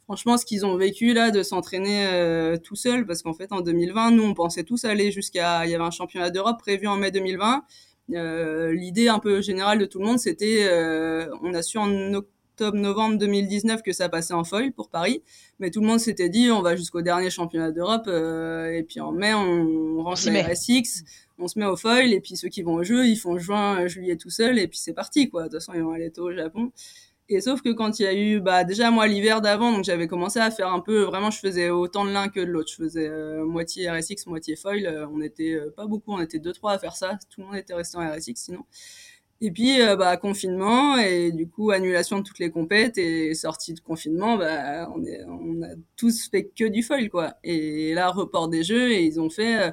[0.04, 2.04] franchement, ce qu'ils ont vécu là, de s'entraîner
[2.64, 5.74] tout seul, parce qu'en fait, en 2020, nous, on pensait tous aller jusqu'à, il y
[5.76, 7.62] avait un championnat d'Europe prévu en mai 2020.
[8.14, 12.14] Euh, L'idée un peu générale de tout le monde, c'était, euh, on a su en
[12.14, 12.28] octobre
[12.60, 15.22] octobre-novembre 2019 que ça passait en foil pour Paris.
[15.58, 18.04] Mais tout le monde s'était dit, on va jusqu'au dernier championnat d'Europe.
[18.06, 21.04] Euh, et puis en mai, on range la RSX,
[21.38, 22.12] on se met au foil.
[22.12, 24.58] Et puis ceux qui vont au jeu, ils font juin, juillet tout seul.
[24.58, 25.44] Et puis c'est parti, quoi.
[25.44, 26.70] De toute façon, ils vont aller tôt au Japon.
[27.32, 30.08] Et sauf que quand il y a eu, bah, déjà moi l'hiver d'avant, donc j'avais
[30.08, 32.70] commencé à faire un peu, vraiment je faisais autant de l'un que de l'autre.
[32.72, 34.84] Je faisais euh, moitié RSX, moitié foil.
[34.84, 37.18] Euh, on était pas beaucoup, on était deux trois à faire ça.
[37.30, 38.64] Tout le monde était resté en RSX sinon.
[39.42, 43.72] Et puis, euh, bah, confinement et du coup, annulation de toutes les compètes et sortie
[43.72, 47.34] de confinement, bah, on, est, on a tous fait que du foil, quoi.
[47.42, 49.70] Et là, report des jeux et ils ont fait euh,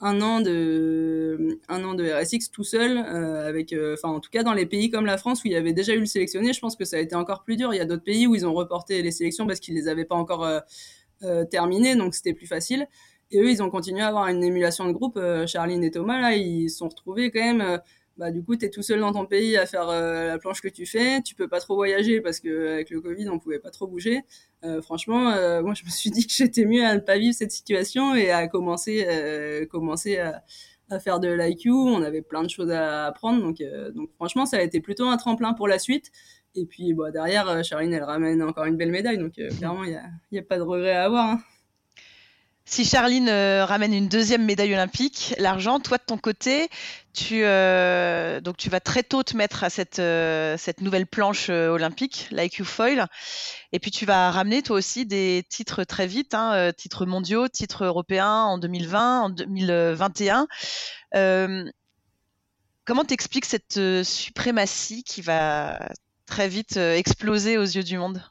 [0.00, 4.44] un an de un an de RSX tout seul, euh, avec, enfin, en tout cas,
[4.44, 6.60] dans les pays comme la France où il y avait déjà eu le sélectionné, je
[6.60, 7.74] pense que ça a été encore plus dur.
[7.74, 10.04] Il y a d'autres pays où ils ont reporté les sélections parce qu'ils les avaient
[10.04, 10.48] pas encore
[11.50, 12.86] terminées, donc c'était plus facile.
[13.32, 15.20] Et eux, ils ont continué à avoir une émulation de groupe.
[15.46, 17.80] Charline et Thomas, là, ils se sont retrouvés quand même
[18.20, 20.60] bah du coup tu es tout seul dans ton pays à faire euh, la planche
[20.60, 23.58] que tu fais, tu peux pas trop voyager parce que avec le Covid on pouvait
[23.58, 24.20] pas trop bouger.
[24.62, 27.34] Euh, franchement, euh, moi je me suis dit que j'étais mieux à ne pas vivre
[27.34, 29.06] cette situation et à commencer
[29.70, 30.44] commencer à,
[30.90, 31.70] à, faire de l'IQ.
[31.70, 33.62] On avait plein de choses à apprendre donc
[33.94, 36.12] donc franchement ça a été plutôt un tremplin pour la suite.
[36.54, 39.96] Et puis bah, derrière Charline elle ramène encore une belle médaille donc clairement il y
[39.96, 41.26] a, y a pas de regret à avoir.
[41.26, 41.40] Hein.
[42.66, 46.68] Si Charline euh, ramène une deuxième médaille olympique, l'argent, toi de ton côté,
[47.12, 51.48] tu, euh, donc tu vas très tôt te mettre à cette, euh, cette nouvelle planche
[51.48, 53.06] olympique, l'IQ Foil,
[53.72, 57.84] et puis tu vas ramener toi aussi des titres très vite, hein, titres mondiaux, titres
[57.84, 60.46] européens en 2020, en 2021.
[62.84, 65.88] comment t'expliques cette suprématie qui va
[66.26, 68.22] très vite exploser aux yeux du monde?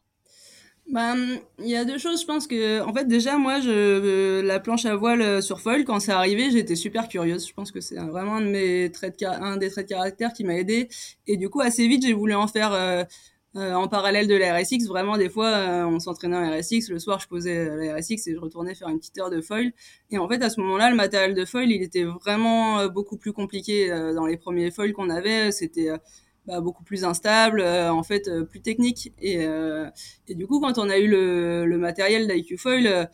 [0.92, 1.14] Bah,
[1.60, 4.60] il y a deux choses, je pense que, en fait, déjà, moi, je, euh, la
[4.60, 7.48] planche à voile euh, sur foil, quand c'est arrivé, j'étais super curieuse.
[7.48, 10.34] Je pense que c'est vraiment un de mes traits de, un des traits de caractère
[10.34, 10.90] qui m'a aidé.
[11.28, 13.04] Et du coup, assez vite, j'ai voulu en faire, euh,
[13.56, 14.88] en parallèle de la RSX.
[14.88, 15.52] Vraiment, des fois,
[15.88, 16.90] on s'entraînait en RSX.
[16.90, 19.72] Le soir, je posais la RSX et je retournais faire une petite heure de foil.
[20.10, 23.34] Et en fait, à ce moment-là, le matériel de foil, il était vraiment beaucoup plus
[23.34, 23.90] compliqué.
[24.16, 25.90] dans les premiers foils qu'on avait, c'était,
[26.46, 29.14] bah, beaucoup plus instable, euh, en fait euh, plus technique.
[29.22, 29.90] Et, euh,
[30.28, 33.10] et, du coup, quand on a eu le, le matériel d'IQ Foil,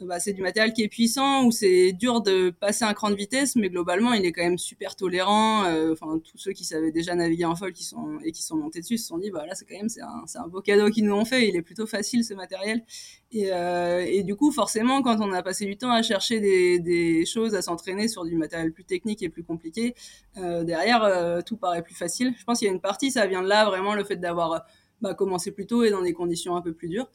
[0.00, 3.14] bah, c'est du matériel qui est puissant, où c'est dur de passer un cran de
[3.14, 5.64] vitesse, mais globalement, il est quand même super tolérant.
[5.66, 8.56] Euh, enfin, tous ceux qui savaient déjà naviguer en foil qui sont, et qui sont
[8.56, 10.90] montés dessus se sont dit, bah là, c'est quand même, c'est un, un, beau cadeau
[10.90, 11.48] qu'ils nous ont fait.
[11.48, 12.84] Il est plutôt facile, ce matériel.
[13.30, 17.54] Et, euh, du coup, forcément, quand on a passé du temps à chercher des, choses,
[17.54, 19.94] à s'entraîner sur du matériel plus technique et plus compliqué,
[20.38, 22.34] euh, derrière, tout paraît plus facile.
[22.36, 24.66] Je pense qu'il y a une partie, ça vient de là, vraiment, le fait d'avoir
[25.00, 27.08] bah, commencé plus tôt et dans des conditions un peu plus dures.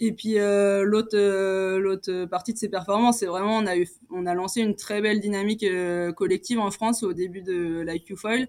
[0.00, 3.88] Et puis euh, l'autre euh, l'autre partie de ces performances, c'est vraiment on a eu
[4.10, 7.98] on a lancé une très belle dynamique euh, collective en France au début de la
[7.98, 8.46] Q-Foil.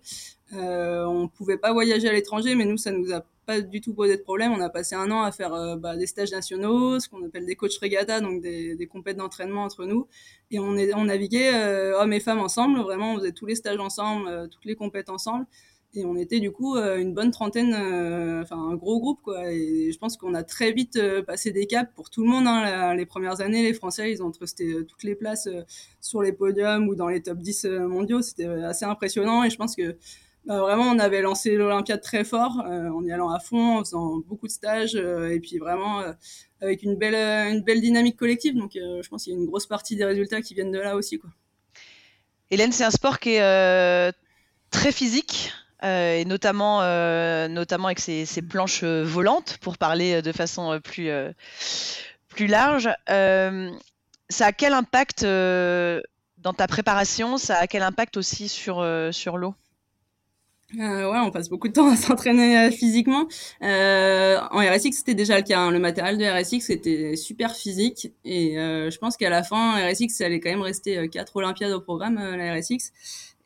[0.53, 3.95] Euh, on pouvait pas voyager à l'étranger, mais nous ça nous a pas du tout
[3.95, 4.51] posé de problème.
[4.51, 7.47] On a passé un an à faire euh, bah, des stages nationaux, ce qu'on appelle
[7.47, 10.07] des coachs regatta, donc des, des compètes d'entraînement entre nous.
[10.51, 11.51] Et on, est, on naviguait
[11.93, 12.79] hommes et femmes ensemble.
[12.79, 15.47] Vraiment, on faisait tous les stages ensemble, toutes les compètes ensemble.
[15.95, 19.51] Et on était du coup euh, une bonne trentaine, euh, enfin un gros groupe quoi.
[19.51, 22.45] Et je pense qu'on a très vite euh, passé des caps pour tout le monde.
[22.45, 22.93] Hein.
[22.93, 25.49] les premières années, les Français, ils ont trusté toutes les places
[25.99, 28.21] sur les podiums ou dans les top 10 mondiaux.
[28.21, 29.97] C'était assez impressionnant et je pense que
[30.45, 34.17] bah, vraiment on avait lancé l'Olympiade très fort en y allant à fond, en faisant
[34.27, 36.03] beaucoup de stages et puis vraiment
[36.61, 37.15] avec une belle,
[37.51, 38.55] une belle dynamique collective.
[38.55, 40.95] Donc je pense qu'il y a une grosse partie des résultats qui viennent de là
[40.95, 41.31] aussi quoi.
[42.51, 44.13] Hélène, c'est un sport qui est
[44.69, 45.51] très physique.
[45.83, 51.09] Euh, et notamment, euh, notamment avec ces, planches euh, volantes, pour parler de façon plus,
[52.27, 52.89] plus large.
[53.07, 59.55] ça a quel impact dans ta préparation Ça a quel impact aussi sur, sur l'eau?
[60.77, 63.27] Euh, ouais, on passe beaucoup de temps à s'entraîner physiquement.
[63.63, 65.59] Euh, en RSX, c'était déjà le cas.
[65.59, 65.71] Hein.
[65.71, 68.11] Le matériel de RSX était super physique.
[68.23, 71.81] Et euh, je pense qu'à la fin, RSX, allait quand même rester quatre Olympiades au
[71.81, 72.91] programme, la RSX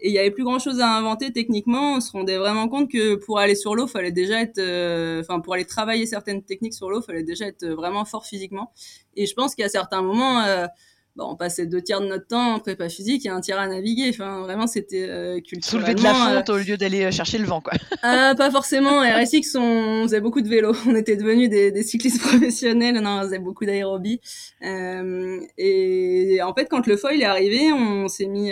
[0.03, 1.95] et il y avait plus grand chose à inventer techniquement.
[1.95, 5.39] On se rendait vraiment compte que pour aller sur l'eau, fallait déjà être, euh, enfin
[5.39, 8.73] pour aller travailler certaines techniques sur l'eau, fallait déjà être vraiment fort physiquement.
[9.15, 10.67] Et je pense qu'à certains moments, euh,
[11.15, 13.67] bon, on passait deux tiers de notre temps en prépa physique et un tiers à
[13.67, 14.09] naviguer.
[14.09, 15.85] Enfin, vraiment, c'était euh, culturellement.
[15.87, 17.73] Soulever de la fonte au lieu d'aller chercher le vent, quoi.
[18.03, 19.01] Ah, pas forcément.
[19.01, 20.73] RSX, on faisait beaucoup de vélo.
[20.87, 22.99] On était devenus des, des cyclistes professionnels.
[22.99, 24.19] Non, on faisait beaucoup d'aérobie.
[24.61, 28.51] et en fait, quand le foil est arrivé, on s'est mis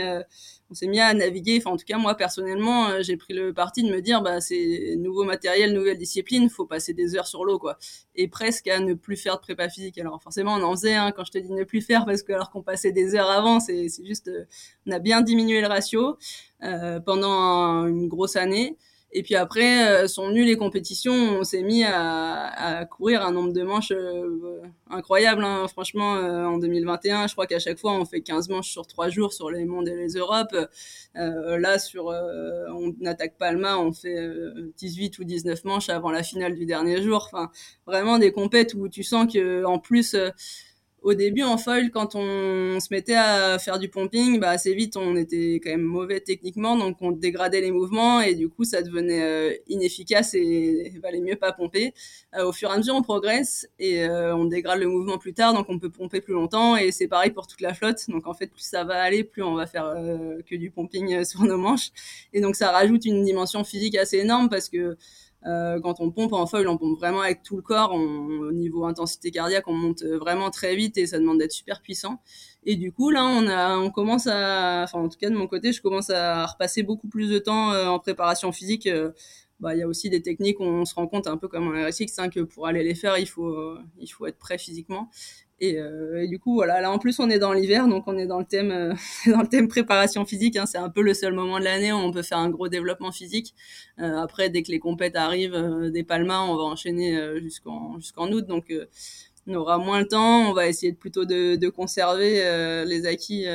[0.72, 1.58] on s'est mis à naviguer.
[1.58, 4.40] Enfin, en tout cas, moi personnellement, euh, j'ai pris le parti de me dire, bah,
[4.40, 7.78] c'est nouveau matériel, nouvelle discipline, faut passer des heures sur l'eau, quoi.
[8.16, 9.98] Et presque à ne plus faire de prépa physique.
[9.98, 12.32] Alors, forcément, on en faisait, hein, quand je te dis ne plus faire, parce que
[12.32, 14.46] alors qu'on passait des heures avant, c'est juste, euh,
[14.88, 16.18] on a bien diminué le ratio
[16.64, 18.78] euh, pendant une grosse année.
[19.14, 23.34] Et puis après, euh, sont venues les compétitions, on s'est mis à, à, courir un
[23.34, 25.44] nombre de manches euh, incroyable.
[25.44, 25.68] Hein.
[25.68, 29.10] Franchement, euh, en 2021, je crois qu'à chaque fois, on fait 15 manches sur 3
[29.10, 30.56] jours sur les mondes et les Europes.
[31.14, 34.30] là, sur, on attaque Palma, on fait
[34.78, 37.30] 18 ou 19 manches avant la finale du dernier jour.
[37.32, 37.52] Enfin,
[37.86, 40.16] vraiment des compètes où tu sens que en plus
[41.02, 44.98] au début en foil, quand on se mettait à faire du pumping, bah assez vite
[44.98, 48.84] on était quand même mauvais techniquement, donc on dégradait les mouvements et du coup ça
[48.84, 51.96] devenait euh, inefficace et valait mieux pas pomper.
[52.38, 55.34] Euh, au fur et à mesure on progresse et euh, on dégrade le mouvement plus
[55.34, 58.08] tard, donc on peut pomper plus longtemps et c'est pareil pour toute la flotte.
[58.08, 59.96] Donc en fait plus ça va aller, plus on va faire
[60.48, 61.90] que du pumping sur nos manches
[62.32, 64.98] et donc ça rajoute une dimension physique assez énorme parce que
[65.46, 67.94] euh, quand on pompe en foil, on pompe vraiment avec tout le corps.
[67.94, 72.22] au niveau intensité cardiaque, on monte vraiment très vite et ça demande d'être super puissant.
[72.64, 75.48] Et du coup, là, on a, on commence à, enfin, en tout cas de mon
[75.48, 78.88] côté, je commence à repasser beaucoup plus de temps euh, en préparation physique.
[78.88, 79.12] Euh,
[79.60, 81.68] bah, il y a aussi des techniques où on se rend compte un peu comme
[81.68, 85.10] en RSX, hein, que pour aller les faire, il faut, il faut être prêt physiquement.
[85.64, 88.18] Et, euh, et, du coup, voilà, là en plus on est dans l'hiver, donc on
[88.18, 88.94] est dans le thème, euh,
[89.32, 90.58] dans le thème préparation physique.
[90.58, 92.68] Hein, c'est un peu le seul moment de l'année où on peut faire un gros
[92.68, 93.54] développement physique.
[94.00, 98.48] Euh, après, dès que les compètes arrivent, des palmas, on va enchaîner jusqu'en jusqu'en août,
[98.48, 98.74] donc
[99.48, 100.50] on aura moins le temps.
[100.50, 103.46] On va essayer de, plutôt de, de conserver les acquis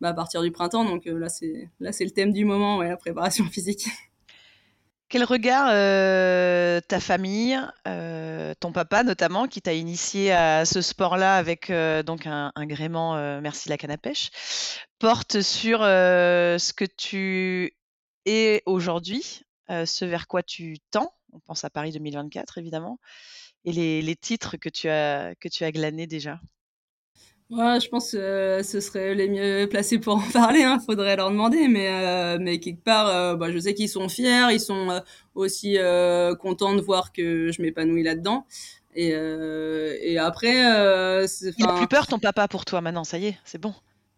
[0.00, 0.84] bah, à partir du printemps.
[0.86, 3.86] Donc là, c'est là c'est le thème du moment, ouais, la préparation physique.
[5.14, 11.36] Quel regard euh, ta famille, euh, ton papa notamment, qui t'a initié à ce sport-là
[11.36, 14.32] avec euh, donc un, un gréement Merci la canne à pêche,
[14.98, 17.76] porte sur ce que tu
[18.26, 21.14] es aujourd'hui, ce vers quoi tu tends?
[21.32, 22.98] On pense à Paris 2024 évidemment,
[23.64, 26.40] et les, les titres que tu as que tu as glanés déjà.
[27.50, 30.62] Ouais, je pense que euh, ce serait les mieux placés pour en parler.
[30.62, 30.78] Hein.
[30.84, 34.46] Faudrait leur demander, mais euh, mais quelque part, euh, bah, je sais qu'ils sont fiers,
[34.50, 35.00] ils sont euh,
[35.34, 38.46] aussi euh, contents de voir que je m'épanouis là-dedans.
[38.96, 43.02] Et, et après, il a plus peur ton papa pour toi maintenant.
[43.02, 43.74] Ça y est, c'est bon.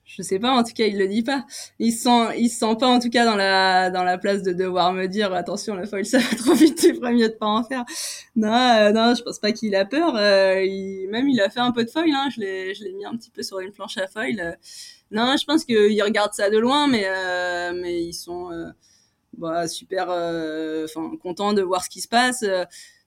[0.07, 1.45] Je sais pas, en tout cas, il le dit pas.
[1.81, 4.42] Il se sent, il se sent pas, en tout cas, dans la, dans la place
[4.42, 7.35] de devoir me dire, attention, la foil, ça va trop vite, tu ferais mieux de
[7.35, 7.85] pas en faire.
[8.37, 10.15] Non, euh, non, je pense pas qu'il a peur.
[10.17, 12.29] Euh, il, même, il a fait un peu de foil, hein.
[12.35, 14.57] Je l'ai, je l'ai mis un petit peu sur une planche à foil.
[15.11, 18.50] Non, je pense qu'ils regardent ça de loin, mais, euh, mais ils sont,
[19.37, 22.44] bah, super, enfin, contents de voir ce qui se passe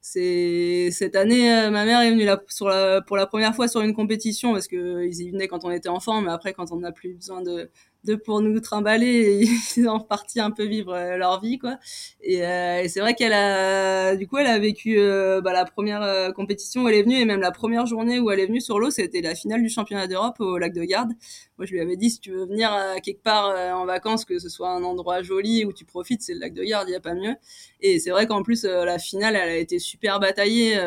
[0.02, 3.68] c'est cette année euh, ma mère est venue là sur la, pour la première fois
[3.68, 6.72] sur une compétition parce que ils y venaient quand on était enfant mais après quand
[6.72, 7.70] on n'a plus besoin de
[8.06, 9.42] de pour nous trimballer
[9.78, 11.78] ils sont repartis un peu vivre euh, leur vie quoi.
[12.22, 15.66] Et, euh, et c'est vrai qu'elle a du coup elle a vécu euh, bah, la
[15.66, 18.48] première euh, compétition où elle est venue et même la première journée où elle est
[18.48, 21.12] venue sur l'eau c'était la finale du championnat d'Europe au lac de Garde
[21.58, 22.72] moi je lui avais dit si tu veux venir
[23.04, 26.40] quelque part en vacances que ce soit un endroit joli où tu profites c'est le
[26.40, 27.36] lac de Garde il y a pas mieux.
[27.82, 30.78] Et c'est vrai qu'en plus la finale elle a été super bataillée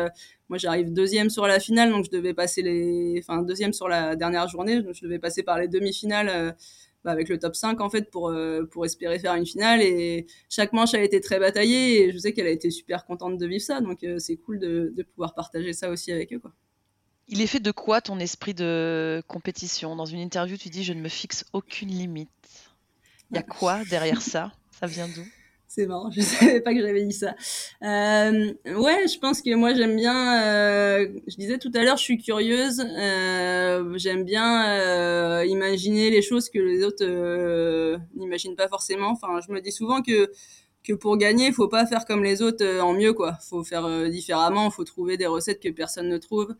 [0.49, 4.15] moi j'arrive deuxième sur la finale donc je devais passer les enfin deuxième sur la
[4.15, 6.55] dernière journée donc je devais passer par les demi-finales
[7.03, 9.81] bah, avec le top 5 en fait pour euh, pour espérer faire une finale.
[9.81, 13.37] Et chaque manche a été très bataillée et je sais qu'elle a été super contente
[13.37, 13.81] de vivre ça.
[13.81, 16.51] Donc euh, c'est cool de, de, pouvoir partager ça aussi avec eux quoi.
[17.27, 19.95] Il est fait de quoi ton esprit de compétition?
[19.95, 22.29] Dans une interview, tu dis je ne me fixe aucune limite.
[23.31, 24.51] Il y a quoi derrière ça?
[24.79, 25.25] Ça vient d'où?
[25.75, 27.35] C'est marrant, je savais pas que j'avais dit ça.
[27.81, 30.43] Euh, ouais, je pense que moi j'aime bien.
[30.43, 32.79] Euh, je disais tout à l'heure, je suis curieuse.
[32.81, 39.09] Euh, j'aime bien euh, imaginer les choses que les autres euh, n'imaginent pas forcément.
[39.09, 40.31] Enfin, je me dis souvent que
[40.83, 43.37] que pour gagner, il faut pas faire comme les autres euh, en mieux, quoi.
[43.49, 44.69] Faut faire différemment.
[44.69, 46.53] Faut trouver des recettes que personne ne trouve,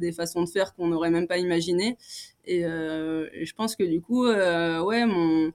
[0.00, 1.96] des façons de faire qu'on n'aurait même pas imaginé.
[2.44, 5.52] Et, et, je pense que du coup, ouais, mon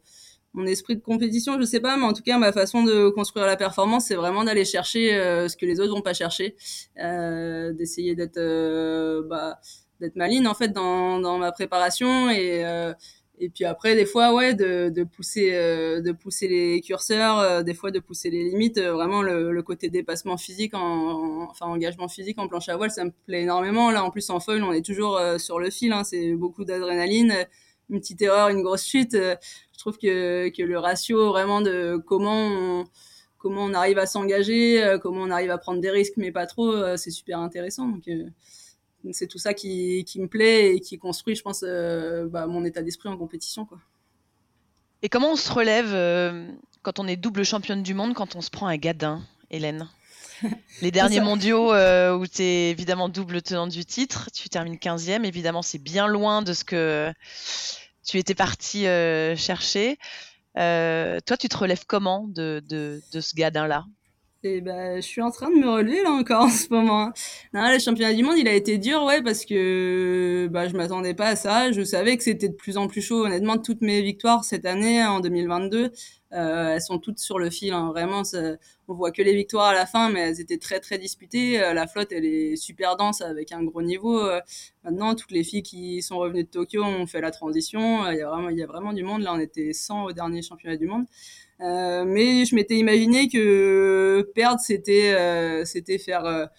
[0.58, 3.46] mon esprit de compétition, je sais pas, mais en tout cas, ma façon de construire
[3.46, 6.56] la performance, c'est vraiment d'aller chercher euh, ce que les autres vont pas chercher,
[7.00, 9.60] euh, d'essayer d'être euh, bah,
[10.00, 12.94] d'être maline en fait dans, dans ma préparation et euh,
[13.40, 17.76] et puis après des fois ouais de, de pousser euh, de pousser les curseurs, des
[17.76, 22.48] fois de pousser les limites, vraiment le, côté dépassement physique en, enfin engagement physique en
[22.48, 23.92] planche à voile, ça me plaît énormément.
[23.92, 27.46] Là en plus en foil, on est toujours sur le fil, hein, c'est beaucoup d'adrénaline,
[27.90, 29.16] une petite erreur, une grosse chute
[29.78, 32.86] je trouve que, que le ratio vraiment de comment on,
[33.38, 36.48] comment on arrive à s'engager, euh, comment on arrive à prendre des risques, mais pas
[36.48, 37.88] trop, euh, c'est super intéressant.
[37.88, 38.28] Donc, euh,
[39.12, 42.82] c'est tout ça qui, qui, me plaît et qui construit, je pense, bah, mon état
[42.82, 43.66] d'esprit en compétition.
[43.66, 43.78] Quoi.
[45.04, 45.94] Et comment on se relève
[46.82, 49.88] quand on est double championne du monde, quand on se prend un gadin, Hélène?
[50.82, 55.62] les derniers mondiaux où tu es évidemment double tenante du titre, tu termines 15e, évidemment
[55.62, 57.14] c'est bien loin de ce que
[58.08, 60.00] tu étais parti euh, chercher.
[60.58, 63.86] Euh, toi, tu te relèves comment de, de, de ce gadin-là
[64.44, 67.12] et ben, je suis en train de me relever là encore en ce moment.
[67.54, 71.14] Non, le championnat du monde, il a été dur, ouais, parce que bah, je m'attendais
[71.14, 71.72] pas à ça.
[71.72, 73.26] Je savais que c'était de plus en plus chaud.
[73.26, 75.92] Honnêtement, toutes mes victoires cette année, en 2022,
[76.34, 77.74] euh, elles sont toutes sur le fil.
[77.74, 77.90] Hein.
[77.92, 78.22] Vraiment,
[78.88, 81.62] on voit que les victoires à la fin, mais elles étaient très très disputées.
[81.62, 84.20] Euh, la flotte, elle est super dense avec un gros niveau.
[84.20, 84.40] Euh,
[84.84, 88.10] maintenant, toutes les filles qui sont revenues de Tokyo ont fait la transition.
[88.12, 89.24] Il y a vraiment du monde.
[89.24, 91.06] Là, on était 100 au dernier championnat du monde.
[91.62, 95.16] Euh, mais je m'étais imaginé que perdre, c'était
[95.66, 96.50] c'était faire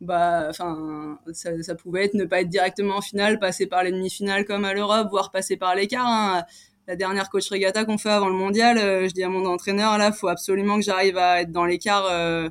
[0.00, 3.92] bah enfin ça, ça, pouvait être ne pas être directement en finale passer par les
[3.92, 6.42] demi-finales comme à l'Europe voire passer par l'écart hein
[6.90, 9.96] la dernière coach regatta qu'on fait avant le mondial, euh, je dis à mon entraîneur
[9.96, 12.48] là, faut absolument que j'arrive à être dans l'écart euh,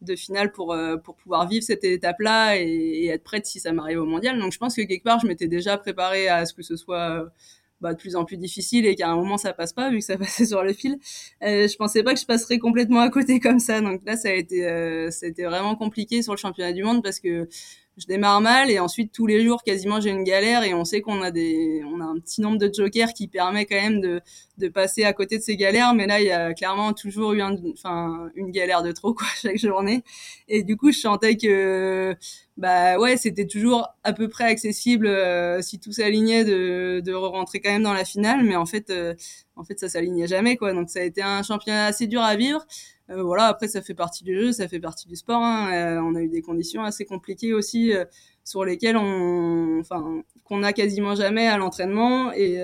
[0.00, 4.00] de finale pour euh, pour pouvoir vivre cette étape-là et, être prête si ça m'arrive
[4.00, 4.38] au mondial.
[4.38, 7.26] Donc je pense que quelque part je m'étais déjà préparée à ce que ce soit
[7.80, 10.04] bah, de plus en plus difficile et qu'à un moment ça passe pas vu que
[10.04, 10.98] ça passait sur le fil.
[11.42, 13.80] Euh, je pensais pas que je passerais complètement à côté comme ça.
[13.80, 17.20] Donc là ça a été euh, été vraiment compliqué sur le championnat du monde parce
[17.20, 17.48] que
[17.96, 21.00] je démarre mal et ensuite tous les jours quasiment j'ai une galère et on sait
[21.00, 24.20] qu'on a des on a un petit nombre de jokers qui permet quand même de
[24.58, 25.94] de passer à côté de ces galères.
[25.94, 29.26] Mais là il y a clairement toujours eu un, enfin une galère de trop quoi
[29.40, 30.02] chaque journée.
[30.48, 32.16] Et du coup je sentais que
[32.56, 37.60] bah ouais c'était toujours à peu près accessible euh, si tout s'alignait de de rentrer
[37.60, 38.42] quand même dans la finale.
[38.44, 39.14] Mais en fait euh,
[39.56, 40.72] en fait ça s'alignait jamais quoi.
[40.72, 42.66] Donc ça a été un championnat assez dur à vivre
[43.08, 45.42] voilà, après ça fait partie du jeu, ça fait partie du sport.
[45.42, 45.72] Hein.
[45.72, 48.04] Euh, on a eu des conditions assez compliquées aussi euh,
[48.44, 52.58] sur lesquelles on, enfin, qu'on a quasiment jamais à l'entraînement et,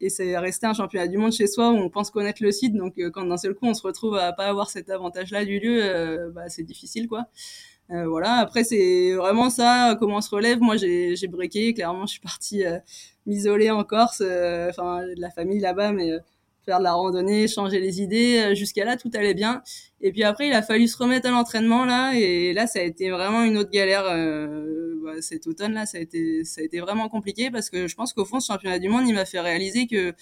[0.00, 2.74] et c'est resté un championnat du monde chez soi où on pense connaître le site.
[2.74, 6.30] Donc quand d'un seul coup on se retrouve à pas avoir cet avantage-là du lieu,
[6.34, 7.26] bah, c'est difficile quoi.
[7.90, 10.60] Euh, voilà, après c'est vraiment ça, comment on se relève.
[10.60, 12.78] Moi j'ai j'ai breaké, clairement je suis partie euh,
[13.26, 16.12] m'isoler en Corse, enfin de la famille là-bas, mais
[16.68, 18.54] faire de la randonnée, changer les idées.
[18.54, 19.62] Jusqu'à là, tout allait bien.
[20.02, 22.82] Et puis après, il a fallu se remettre à l'entraînement là, et là, ça a
[22.82, 24.04] été vraiment une autre galère.
[25.02, 27.94] Bah, cet automne là, ça a été, ça a été vraiment compliqué parce que je
[27.94, 30.14] pense qu'au fond, ce championnat du monde, il m'a fait réaliser que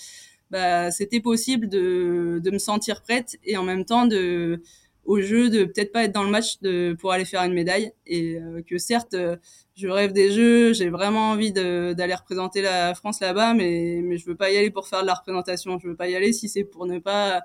[0.50, 4.62] bah, c'était possible de, de me sentir prête et en même temps de
[5.06, 7.92] au jeu de peut-être pas être dans le match de, pour aller faire une médaille.
[8.06, 9.36] Et euh, que certes euh,
[9.76, 14.26] je rêve des jeux j'ai vraiment envie d'aller représenter la France là-bas mais mais je
[14.26, 15.78] veux pas y aller pour faire de la représentation.
[15.78, 17.42] Je veux pas y aller si c'est pour ne pas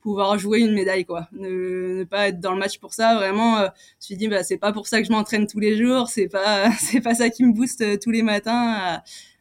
[0.00, 1.28] pouvoir jouer une médaille quoi.
[1.32, 4.28] Ne, ne pas être dans le match pour ça vraiment euh, je me suis dit
[4.28, 7.14] bah c'est pas pour ça que je m'entraîne tous les jours c'est pas c'est pas
[7.14, 9.00] ça qui me booste tous les matins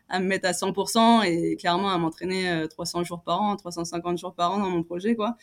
[0.10, 4.18] à me mettre à 100% et clairement à m'entraîner 300 euh, jours par an, 350
[4.18, 5.36] jours par an dans mon projet, quoi.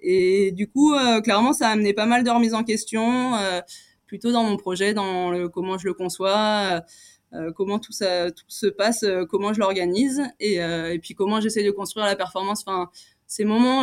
[0.00, 3.60] Et du coup, euh, clairement, ça a amené pas mal de remises en question, euh,
[4.06, 6.82] plutôt dans mon projet, dans le comment je le conçois,
[7.56, 11.70] comment tout ça tout se passe, comment je l'organise et, et puis comment j'essaie de
[11.70, 12.64] construire la performance.
[12.66, 12.88] Enfin,
[13.26, 13.82] ces moments,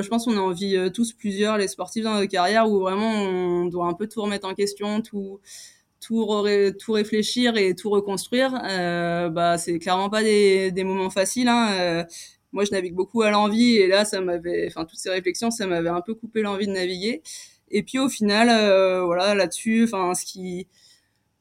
[0.00, 3.66] je pense qu'on a envie tous plusieurs, les sportifs dans notre carrière, où vraiment on
[3.66, 5.40] doit un peu tout remettre en question, tout
[6.06, 6.26] tout,
[6.78, 11.48] tout réfléchir et tout reconstruire, euh, bah c'est clairement pas des, des moments faciles.
[11.48, 11.72] Hein.
[11.72, 12.04] Euh,
[12.52, 15.66] moi, je navigue beaucoup à l'envie et là, ça m'avait, enfin toutes ces réflexions, ça
[15.66, 17.22] m'avait un peu coupé l'envie de naviguer.
[17.70, 20.68] Et puis au final, euh, voilà, là-dessus, enfin ce qui,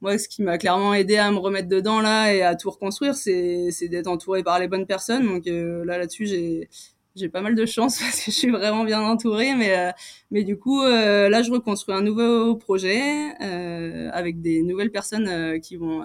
[0.02, 3.16] moi, ce qui m'a clairement aidé à me remettre dedans là et à tout reconstruire,
[3.16, 5.28] c'est, d'être entouré par les bonnes personnes.
[5.28, 6.70] Donc là, là-dessus, j'ai
[7.16, 9.92] j'ai pas mal de chance parce que je suis vraiment bien entourée, mais euh,
[10.32, 13.02] mais du coup euh, là je reconstruis un nouveau projet
[13.42, 16.04] euh, avec des nouvelles personnes euh, qui vont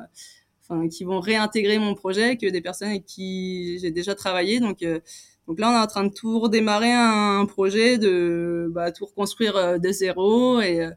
[0.62, 4.84] enfin qui vont réintégrer mon projet, que des personnes avec qui j'ai déjà travaillé, donc
[5.48, 9.80] donc là on est en train de tout redémarrer un, projet de bah, tout reconstruire
[9.80, 10.88] de zéro et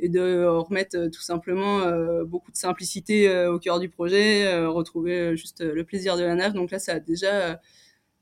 [0.00, 1.80] et de remettre tout simplement
[2.24, 6.54] beaucoup de simplicité au cœur du projet, retrouver juste le plaisir de la nave.
[6.54, 7.60] Donc là ça a déjà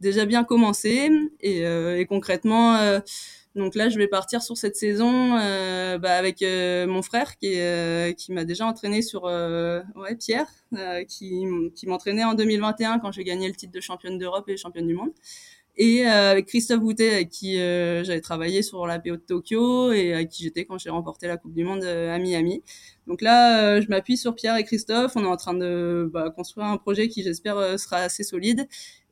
[0.01, 3.01] déjà bien commencé et, euh, et concrètement euh,
[3.55, 7.57] donc là je vais partir sur cette saison euh, bah, avec mon frère qui
[8.17, 10.49] qui m'a déjà entraîné sur ouais Pierre
[11.09, 11.45] qui
[11.75, 14.95] qui m'entraînait en 2021 quand j'ai gagné le titre de championne d'Europe et championne du
[14.95, 15.13] monde
[15.79, 20.29] et avec Christophe Boutet avec qui j'avais travaillé sur la PO de Tokyo et avec
[20.29, 22.63] qui j'étais quand j'ai remporté la Coupe du Monde à Miami.
[23.07, 25.13] Donc là, je m'appuie sur Pierre et Christophe.
[25.17, 28.67] On est en train de bah, construire un projet qui, j'espère, sera assez solide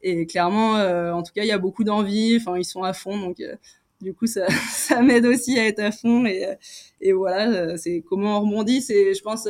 [0.05, 2.37] et clairement, euh, en tout cas, il y a beaucoup d'envie.
[2.37, 3.57] Enfin, ils sont à fond, donc euh,
[4.03, 6.27] du coup, ça, ça m'aide aussi à être à fond.
[6.27, 6.55] Et, euh,
[7.01, 8.83] et voilà, c'est comment on rebondit.
[8.83, 9.49] C'est, je pense,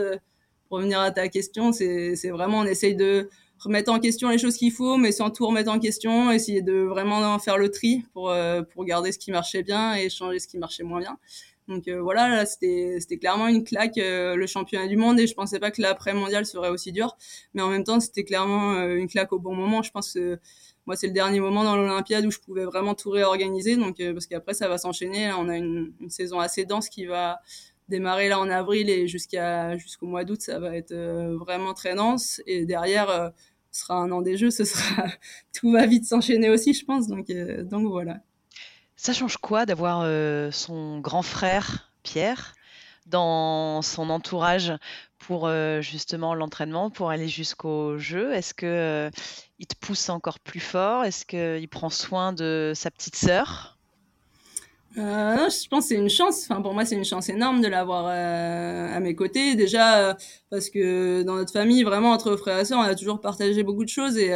[0.69, 3.29] pour revenir à ta question, c'est, c'est vraiment on essaye de
[3.59, 6.75] remettre en question les choses qu'il faut, mais sans tout remettre en question, essayer de
[6.75, 8.33] vraiment faire le tri pour
[8.73, 11.19] pour garder ce qui marchait bien et changer ce qui marchait moins bien.
[11.69, 15.35] Donc euh, voilà, là, c'était clairement une claque euh, le championnat du monde et je
[15.35, 17.17] pensais pas que l'après mondial serait aussi dur,
[17.55, 19.83] mais en même temps c'était clairement euh, une claque au bon moment.
[19.83, 20.39] Je pense que
[20.85, 24.27] moi c'est le dernier moment dans l'Olympiade où je pouvais vraiment tout réorganiser, donc parce
[24.27, 25.33] qu'après ça va s'enchaîner.
[25.33, 27.41] On a une, saison assez dense qui va
[27.89, 30.95] démarrer là en avril et jusqu'au mois d'août ça va être
[31.39, 33.33] vraiment très dense et derrière
[33.71, 35.07] ce sera un an des Jeux, ce sera
[35.55, 37.09] tout va vite s'enchaîner aussi, je pense.
[37.09, 37.31] Donc
[37.71, 38.21] donc voilà.
[39.05, 42.55] Ça change quoi d'avoir euh, son grand frère, Pierre,
[43.05, 44.73] dans son entourage
[45.19, 48.33] pour euh, justement l'entraînement, pour aller jusqu'au jeu?
[48.33, 49.11] Est-ce que euh,
[49.59, 51.05] il te pousse encore plus fort?
[51.05, 53.77] Est-ce qu'il prend soin de sa petite sœur?
[54.97, 56.47] Je pense que c'est une chance.
[56.49, 59.55] Enfin, pour moi, c'est une chance énorme de l'avoir à mes côtés.
[59.55, 60.17] Déjà,
[60.49, 63.85] parce que dans notre famille, vraiment entre frères et sœurs, on a toujours partagé beaucoup
[63.85, 64.33] de choses et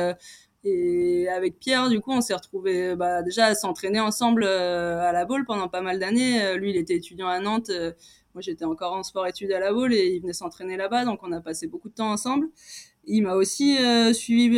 [0.64, 5.12] et avec Pierre, du coup, on s'est retrouvés bah, déjà à s'entraîner ensemble euh, à
[5.12, 6.42] la boule pendant pas mal d'années.
[6.42, 7.70] Euh, lui, il était étudiant à Nantes.
[7.70, 7.92] Euh,
[8.34, 11.04] moi, j'étais encore en sport-études à la boule et il venait s'entraîner là-bas.
[11.04, 12.48] Donc, on a passé beaucoup de temps ensemble.
[13.04, 13.78] Il m'a aussi
[14.12, 14.50] suivi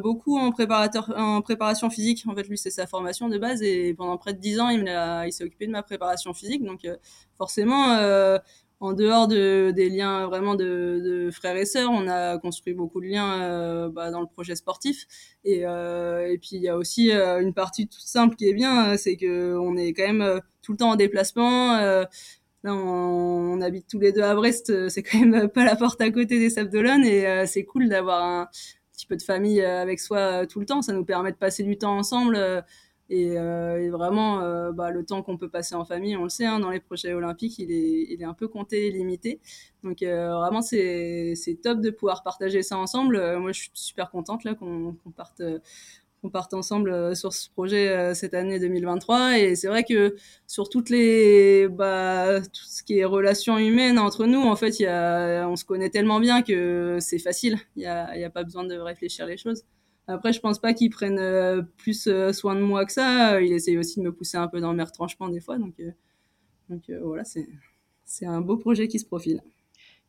[0.00, 2.22] beaucoup en, préparation physique.
[2.28, 3.62] En fait, lui, c'est sa formation de base.
[3.62, 4.82] Et pendant près de dix ans, il,
[5.26, 6.62] il s'est occupé de ma préparation physique.
[6.62, 6.86] Donc,
[7.36, 7.98] forcément,
[8.80, 13.00] en dehors de, des liens vraiment de, de, frères et sœurs, on a construit beaucoup
[13.02, 15.06] de liens euh, bah, dans le projet sportif.
[15.44, 18.54] Et, euh, et puis il y a aussi euh, une partie toute simple qui est
[18.54, 21.76] bien, c'est que on est quand même euh, tout le temps en déplacement.
[21.78, 22.08] là,
[22.64, 26.10] on, on, habite tous les deux à Brest, c'est quand même pas la porte à
[26.10, 28.48] côté des Sables d'Olonne, et c'est cool d'avoir un
[28.92, 30.82] petit peu de famille avec soi tout le temps.
[30.82, 32.64] Ça nous permet de passer du temps ensemble
[33.10, 36.28] et, euh, et vraiment, euh, bah, le temps qu'on peut passer en famille, on le
[36.28, 39.40] sait, hein, dans les projets olympiques, il est, un peu compté et limité.
[39.82, 43.38] Donc euh, vraiment, c'est top de pouvoir partager ça ensemble.
[43.38, 44.96] Moi, je suis super contente qu'on
[46.22, 50.90] qu parte ensemble sur ce projet cette année 2023 et c'est vrai que sur toutes
[50.90, 55.88] les bah tout ce qui est relations humaines entre nous en fait on se connaît
[55.88, 59.64] tellement bien que c'est facile il y a a pas besoin de réfléchir les choses
[60.10, 63.40] Après, je pense pas qu'il prenne plus soin de moi que ça.
[63.40, 65.58] Il essaye aussi de me pousser un peu dans mes retranchements des fois.
[65.58, 65.74] Donc,
[66.68, 67.22] donc voilà,
[68.04, 69.42] c'est un beau projet qui se profile.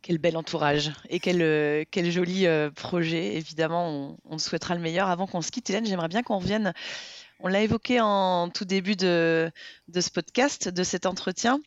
[0.01, 2.45] Quel bel entourage et quel, quel joli
[2.75, 3.35] projet.
[3.35, 5.07] Évidemment, on, on, souhaitera le meilleur.
[5.07, 6.73] Avant qu'on se quitte, Hélène, j'aimerais bien qu'on revienne.
[7.43, 9.51] On l'a évoqué en tout début de,
[9.87, 11.59] de, ce podcast, de cet entretien,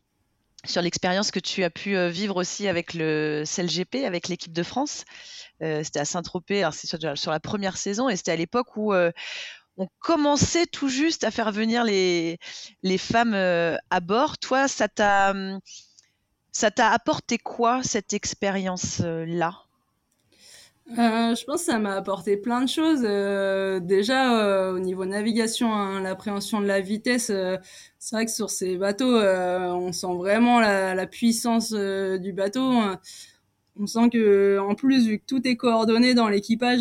[0.64, 5.04] sur l'expérience que tu as pu vivre aussi avec le CLGP, avec l'équipe de France.
[5.62, 8.92] Euh, c'était à Saint-Tropez, c'est sur, sur, la première saison, et c'était à l'époque où
[9.76, 12.38] on commençait tout juste à faire venir les,
[12.82, 14.38] les femmes à bord.
[14.38, 15.60] Toi, ça t'a hum,
[16.54, 19.63] ça t'a apporté quoi cette expérience-là
[20.90, 23.00] euh, je pense que ça m'a apporté plein de choses.
[23.04, 27.56] Euh, déjà, euh, au niveau navigation, hein, l'appréhension de la vitesse, euh,
[27.98, 32.70] c'est vrai que sur ces bateaux, euh, on sent vraiment la, la puissance du bateau.
[33.76, 36.80] On sent que, en plus, vu que tout est coordonné dans l'équipage,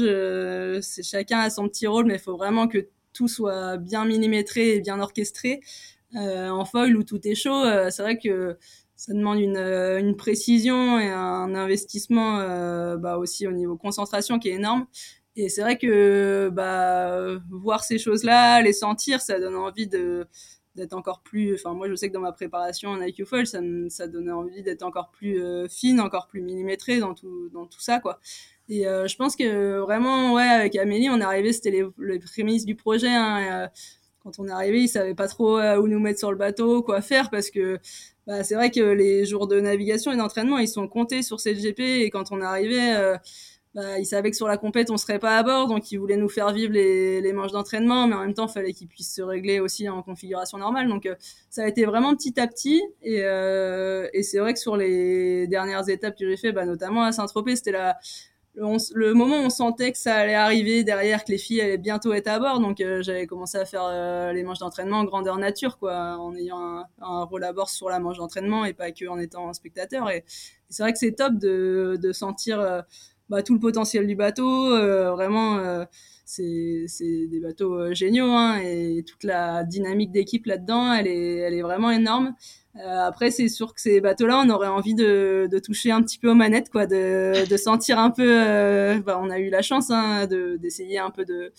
[1.02, 4.80] chacun a son petit rôle, mais il faut vraiment que tout soit bien millimétré et
[4.82, 5.62] bien orchestré.
[6.16, 8.58] en foil où tout est chaud, c'est vrai que
[9.04, 14.40] ça demande une, euh, une, précision et un investissement euh, bah aussi au niveau concentration
[14.40, 14.86] qui est énorme.
[15.36, 20.26] Et c'est vrai que bah, voir ces choses-là, les sentir, ça donne envie de
[20.76, 21.54] d'être encore plus.
[21.54, 24.64] Enfin, moi, je sais que dans ma préparation en IQ Foil, ça, ça donnait envie
[24.64, 28.20] d'être encore plus euh, fine, encore plus millimétrée dans tout, dans tout ça, quoi.
[28.70, 32.64] Et je pense que vraiment, ouais, avec Amélie, on est arrivé, c'était les, les prémices
[32.66, 33.10] du projet.
[33.10, 33.70] Hein,
[34.24, 37.02] quand on est arrivé, ils savaient pas trop où nous mettre sur le bateau, quoi
[37.02, 37.78] faire, parce que
[38.28, 41.80] bah, c'est vrai que les jours de navigation et d'entraînement, ils sont comptés sur CLGP
[41.80, 43.18] et quand on arrivait, euh,
[43.76, 46.18] bah, ils savaient que sur la compète, on serait pas à bord, donc ils voulaient
[46.18, 49.16] nous faire vivre les, les manches d'entraînement, mais en même temps, il fallait qu'ils puissent
[49.16, 50.88] se régler aussi en configuration normale.
[50.88, 51.16] Donc euh,
[51.50, 55.48] ça a été vraiment petit à petit et, euh, et c'est vrai que sur les
[55.48, 57.98] dernières étapes que j'ai fait, bah, notamment à Saint-Tropez, c'était la
[58.56, 62.14] le, moment où on sentait que ça allait arriver derrière, que les filles allaient bientôt
[62.14, 65.38] être à bord, donc euh, j'avais commencé à faire euh, les manches d'entraînement en grandeur
[65.38, 69.08] nature, quoi, en ayant un, rôle à bord sur la manche d'entraînement et pas que
[69.08, 70.10] en étant spectateur.
[70.10, 70.24] Et,
[70.70, 72.82] c'est vrai que c'est top de, sentir euh,
[73.30, 74.70] bah, tout le potentiel du bateau,
[75.12, 75.86] vraiment.
[76.26, 82.36] c'est des bateaux géniaux hein, et toute la dynamique d'équipe là-dedans, elle est vraiment énorme.
[82.76, 86.18] Euh, après, c'est sûr que ces bateaux-là, on aurait envie de, de, toucher un petit
[86.18, 88.26] peu aux manettes, quoi, de, de sentir un peu.
[88.28, 91.54] Euh, bah, on a eu la chance hein, d'essayer un peu de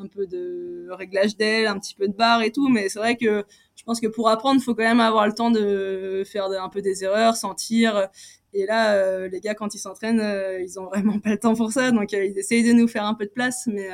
[0.00, 3.16] un peu de réglage d'aile, un petit peu de barre et tout, mais c'est vrai
[3.16, 3.44] que
[3.74, 6.82] je pense que pour apprendre, faut quand même avoir le temps de faire un peu
[6.82, 8.08] des erreurs, sentir.
[8.54, 11.54] Et là, euh, les gars, quand ils s'entraînent, euh, ils ont vraiment pas le temps
[11.54, 13.88] pour ça, donc ils essayent de nous faire un peu de place, mais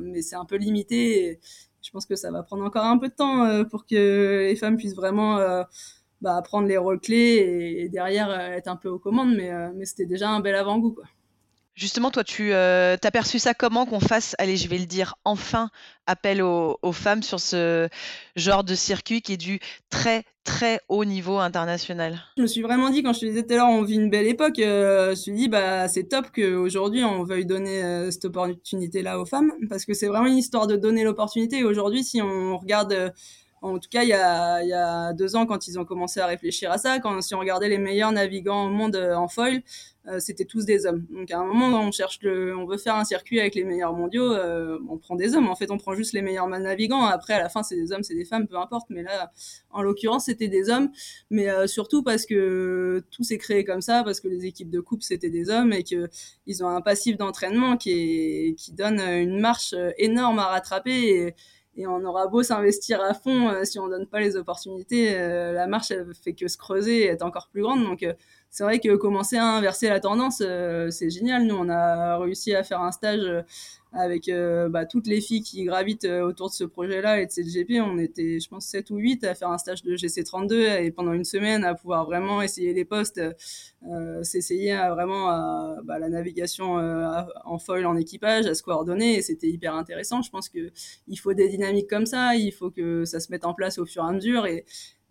[0.00, 1.40] mais c'est un peu limité.
[1.90, 4.54] Je pense que ça va prendre encore un peu de temps euh, pour que les
[4.54, 5.64] femmes puissent vraiment euh,
[6.20, 9.84] bah, prendre les rôles clés et, derrière euh, être un peu aux commandes, mais, mais
[9.86, 10.92] c'était déjà un bel avant-goût.
[10.92, 11.04] Quoi.
[11.80, 15.14] Justement, toi, tu euh, as perçu ça comment qu'on fasse, allez, je vais le dire,
[15.24, 15.70] enfin
[16.06, 17.88] appel aux, femmes sur ce
[18.36, 22.20] genre de circuit qui est du très, très haut niveau international?
[22.36, 24.10] Je me suis vraiment dit, quand je te disais tout à l'heure, on vit une
[24.10, 28.10] belle époque, euh, je me suis dit, bah, c'est top qu'aujourd'hui, on veuille donner euh,
[28.10, 31.64] cette opportunité-là aux femmes, parce que c'est vraiment une histoire de donner l'opportunité.
[31.64, 33.14] Aujourd'hui, si on regarde
[33.62, 36.20] en tout cas, il y, a, il y a deux ans, quand ils ont commencé
[36.20, 39.28] à réfléchir à ça, quand si on regardait les meilleurs navigants au monde euh, en
[39.28, 39.62] foil,
[40.06, 41.04] euh, c'était tous des hommes.
[41.10, 43.92] Donc à un moment, on cherche le, on veut faire un circuit avec les meilleurs
[43.92, 45.48] mondiaux, euh, on prend des hommes.
[45.48, 47.04] En fait, on prend juste les meilleurs navigants.
[47.04, 48.86] Après, à la fin, c'est des hommes, c'est des femmes, peu importe.
[48.88, 49.30] Mais là,
[49.70, 50.90] en l'occurrence, c'était des hommes.
[51.30, 54.80] Mais euh, surtout parce que tout s'est créé comme ça, parce que les équipes de
[54.80, 56.08] coupe c'était des hommes et que
[56.46, 61.34] ils ont un passif d'entraînement qui qui donne une marche énorme à rattraper.
[61.76, 65.52] Et on aura beau s'investir à fond, euh, si on donne pas les opportunités, euh,
[65.52, 67.84] la marche elle fait que se creuser et être encore plus grande.
[67.84, 68.12] Donc euh,
[68.50, 70.38] c'est vrai que commencer à inverser la tendance,
[70.90, 71.44] c'est génial.
[71.44, 73.44] Nous on a réussi à faire un stage
[73.92, 77.30] avec euh, bah, toutes les filles qui gravitent euh, autour de ce projet-là et de
[77.30, 77.80] cette GP.
[77.80, 81.12] On était, je pense, 7 ou 8 à faire un stage de GC32 et pendant
[81.12, 83.20] une semaine à pouvoir vraiment essayer les postes,
[83.90, 88.62] euh, s'essayer à vraiment à, bah, la navigation euh, en foil en équipage, à se
[88.62, 90.22] coordonner et c'était hyper intéressant.
[90.22, 90.70] Je pense que
[91.08, 93.86] il faut des dynamiques comme ça, il faut que ça se mette en place au
[93.86, 94.46] fur et à mesure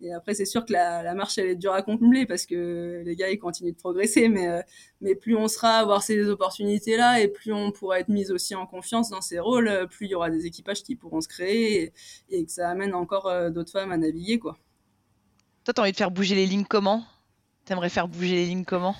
[0.02, 3.16] et après, c'est sûr que la, marche, elle est dure à combler parce que les
[3.16, 4.28] gars, ils continuent de progresser.
[4.28, 4.62] Mais, euh,
[5.00, 8.54] mais plus on sera à avoir ces opportunités-là et plus on pourra être mis aussi
[8.54, 11.28] en confiance dans ces rôles, euh, plus il y aura des équipages qui pourront se
[11.28, 11.92] créer et,
[12.30, 14.38] et que ça amène encore euh, d'autres femmes à naviguer.
[14.38, 14.58] Quoi.
[15.64, 17.04] Toi, t'as envie de faire bouger les lignes comment?
[17.66, 18.96] T'aimerais faire bouger les lignes comment?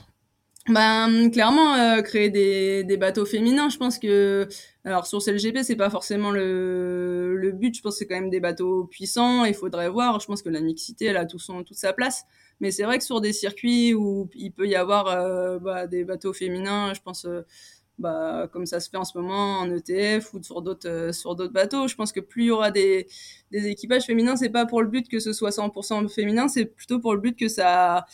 [0.68, 4.46] Ben clairement euh, créer des, des bateaux féminins je pense que
[4.84, 7.74] alors sur CLGP c'est pas forcément le, le but.
[7.74, 9.44] Je pense que c'est quand même des bateaux puissants.
[9.44, 10.20] Il faudrait voir.
[10.20, 12.24] Je pense que la mixité elle a tout son toute sa place.
[12.61, 16.04] Mais c'est vrai que sur des circuits où il peut y avoir euh, bah, des
[16.04, 17.42] bateaux féminins je pense euh,
[17.98, 21.52] bah, comme ça se fait en ce moment en ETF ou sur d'autres sur d'autres
[21.52, 21.88] bateaux.
[21.88, 23.06] Je pense que plus il y aura des,
[23.50, 27.00] des équipages féminins, c'est pas pour le but que ce soit 100% féminin, c'est plutôt
[27.00, 28.06] pour le but que ça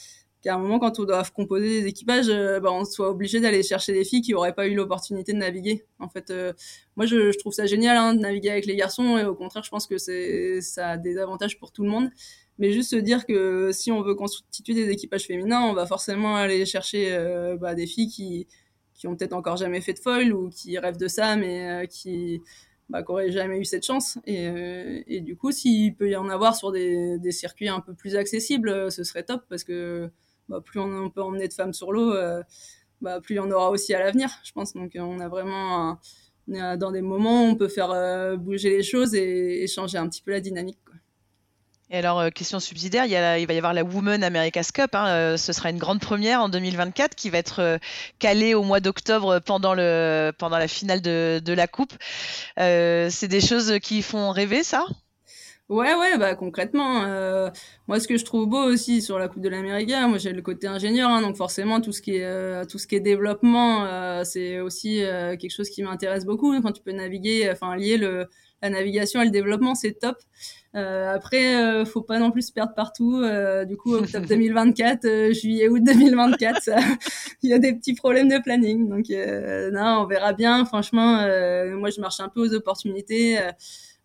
[0.46, 3.64] qu'à un moment, quand on doit composer des équipages, euh, bah, on soit obligé d'aller
[3.64, 5.84] chercher des filles qui n'auraient pas eu l'opportunité de naviguer.
[5.98, 6.52] En fait, euh,
[6.94, 9.70] moi, je, trouve ça génial hein, de naviguer avec les garçons, et au contraire, je
[9.70, 12.10] pense que ça a des avantages pour tout le monde.
[12.58, 16.36] Mais juste se dire que si on veut constituer des équipages féminins, on va forcément
[16.36, 18.46] aller chercher euh, bah, des filles qui
[18.94, 22.40] qui ont peut-être encore jamais fait de foil ou qui rêvent de ça, mais qui
[22.88, 24.18] bah, n'auraient jamais eu cette chance.
[24.26, 27.92] Et, et du coup, s'il peut y en avoir sur des, des circuits un peu
[27.92, 30.10] plus accessibles, ce serait top parce que
[30.48, 32.42] bah, plus on, peut emmener de femmes sur l'eau, euh,
[33.00, 34.74] bah, plus il y en aura aussi à l'avenir, je pense.
[34.74, 35.98] Donc on a vraiment
[36.52, 40.08] est dans des moments où on peut faire euh, bouger les choses et, changer un
[40.08, 40.78] petit peu la dynamique.
[41.88, 44.94] Et alors, euh, question subsidiaire, il, va y avoir la Women America's Cup.
[44.94, 47.78] Hein, euh, ce sera une grande première en 2024 qui va être euh,
[48.18, 51.94] calée au mois d'octobre pendant, la finale de, la Coupe.
[52.58, 54.84] Euh, c'est des choses qui font rêver, ça?
[55.68, 57.50] Ouais, ouais, bah concrètement, euh,
[57.88, 60.40] moi ce que je trouve beau aussi sur la Coupe de l'Amérique, moi j'ai le
[60.40, 63.84] côté ingénieur, hein, donc forcément tout ce qui est euh, tout ce qui est développement,
[63.84, 66.54] euh, c'est aussi euh, quelque chose qui m'intéresse beaucoup.
[66.62, 68.28] Quand tu peux naviguer, enfin lier le
[68.62, 70.16] la navigation et le développement, c'est top.
[70.76, 73.22] Euh, après, faut pas non plus se perdre partout.
[73.66, 76.70] du coup, octobre 2024, juillet, août 2024,
[77.42, 78.88] il y a des petits problèmes de planning.
[78.88, 80.64] Donc, non, on verra bien.
[80.64, 81.18] Franchement,
[81.76, 83.38] moi, je marche un peu aux opportunités.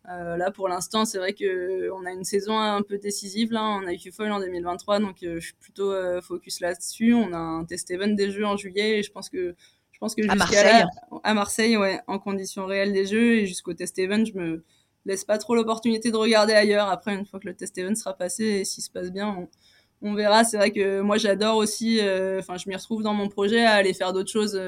[0.10, 3.52] Euh, là, pour l'instant, c'est vrai que on a une saison un peu décisive.
[3.52, 7.14] Là, on a eu foil en 2023, donc euh, je suis plutôt euh, focus là-dessus.
[7.14, 9.56] On a un test event des jeux en juillet, et je pense que
[9.92, 10.84] je pense que à Marseille,
[11.24, 14.64] à Marseille, ouais, en conditions réelles des jeux et jusqu'au test event, je me
[15.06, 16.90] laisse pas trop l'opportunité de regarder ailleurs.
[16.90, 19.50] Après, une fois que le test event sera passé et s'il se passe bien, on,
[20.02, 20.44] on verra.
[20.44, 22.00] C'est vrai que moi, j'adore aussi.
[22.40, 24.60] Enfin, je m'y retrouve dans mon projet à aller faire d'autres choses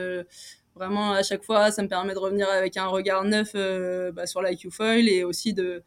[0.75, 4.25] Vraiment, à chaque fois, ça me permet de revenir avec un regard neuf euh, bah,
[4.25, 5.83] sur l'IQ Foil et aussi de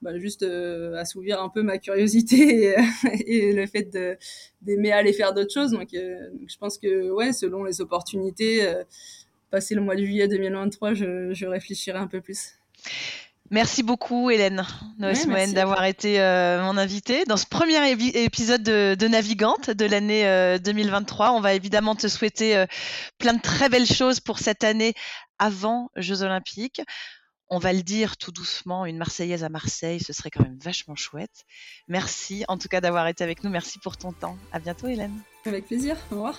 [0.00, 2.76] bah, juste euh, assouvir un peu ma curiosité et,
[3.26, 3.90] et le fait
[4.62, 5.72] d'aimer aller faire d'autres choses.
[5.72, 8.66] Donc, euh, donc, je pense que, ouais, selon les opportunités,
[9.50, 12.54] passer le mois de juillet 2023, je, je réfléchirai un peu plus.
[13.52, 14.64] Merci beaucoup, Hélène
[14.98, 19.84] Noesmoen, ouais, d'avoir été euh, mon invitée dans ce premier épisode de, de, Navigante de
[19.84, 21.32] l'année euh, 2023.
[21.32, 22.64] On va évidemment te souhaiter euh,
[23.18, 24.94] plein de très belles choses pour cette année
[25.38, 26.80] avant Jeux Olympiques.
[27.50, 30.96] On va le dire tout doucement, une Marseillaise à Marseille, ce serait quand même vachement
[30.96, 31.44] chouette.
[31.88, 33.50] Merci en tout cas d'avoir été avec nous.
[33.50, 34.38] Merci pour ton temps.
[34.52, 35.20] À bientôt, Hélène.
[35.44, 35.98] Avec plaisir.
[36.10, 36.38] Au revoir.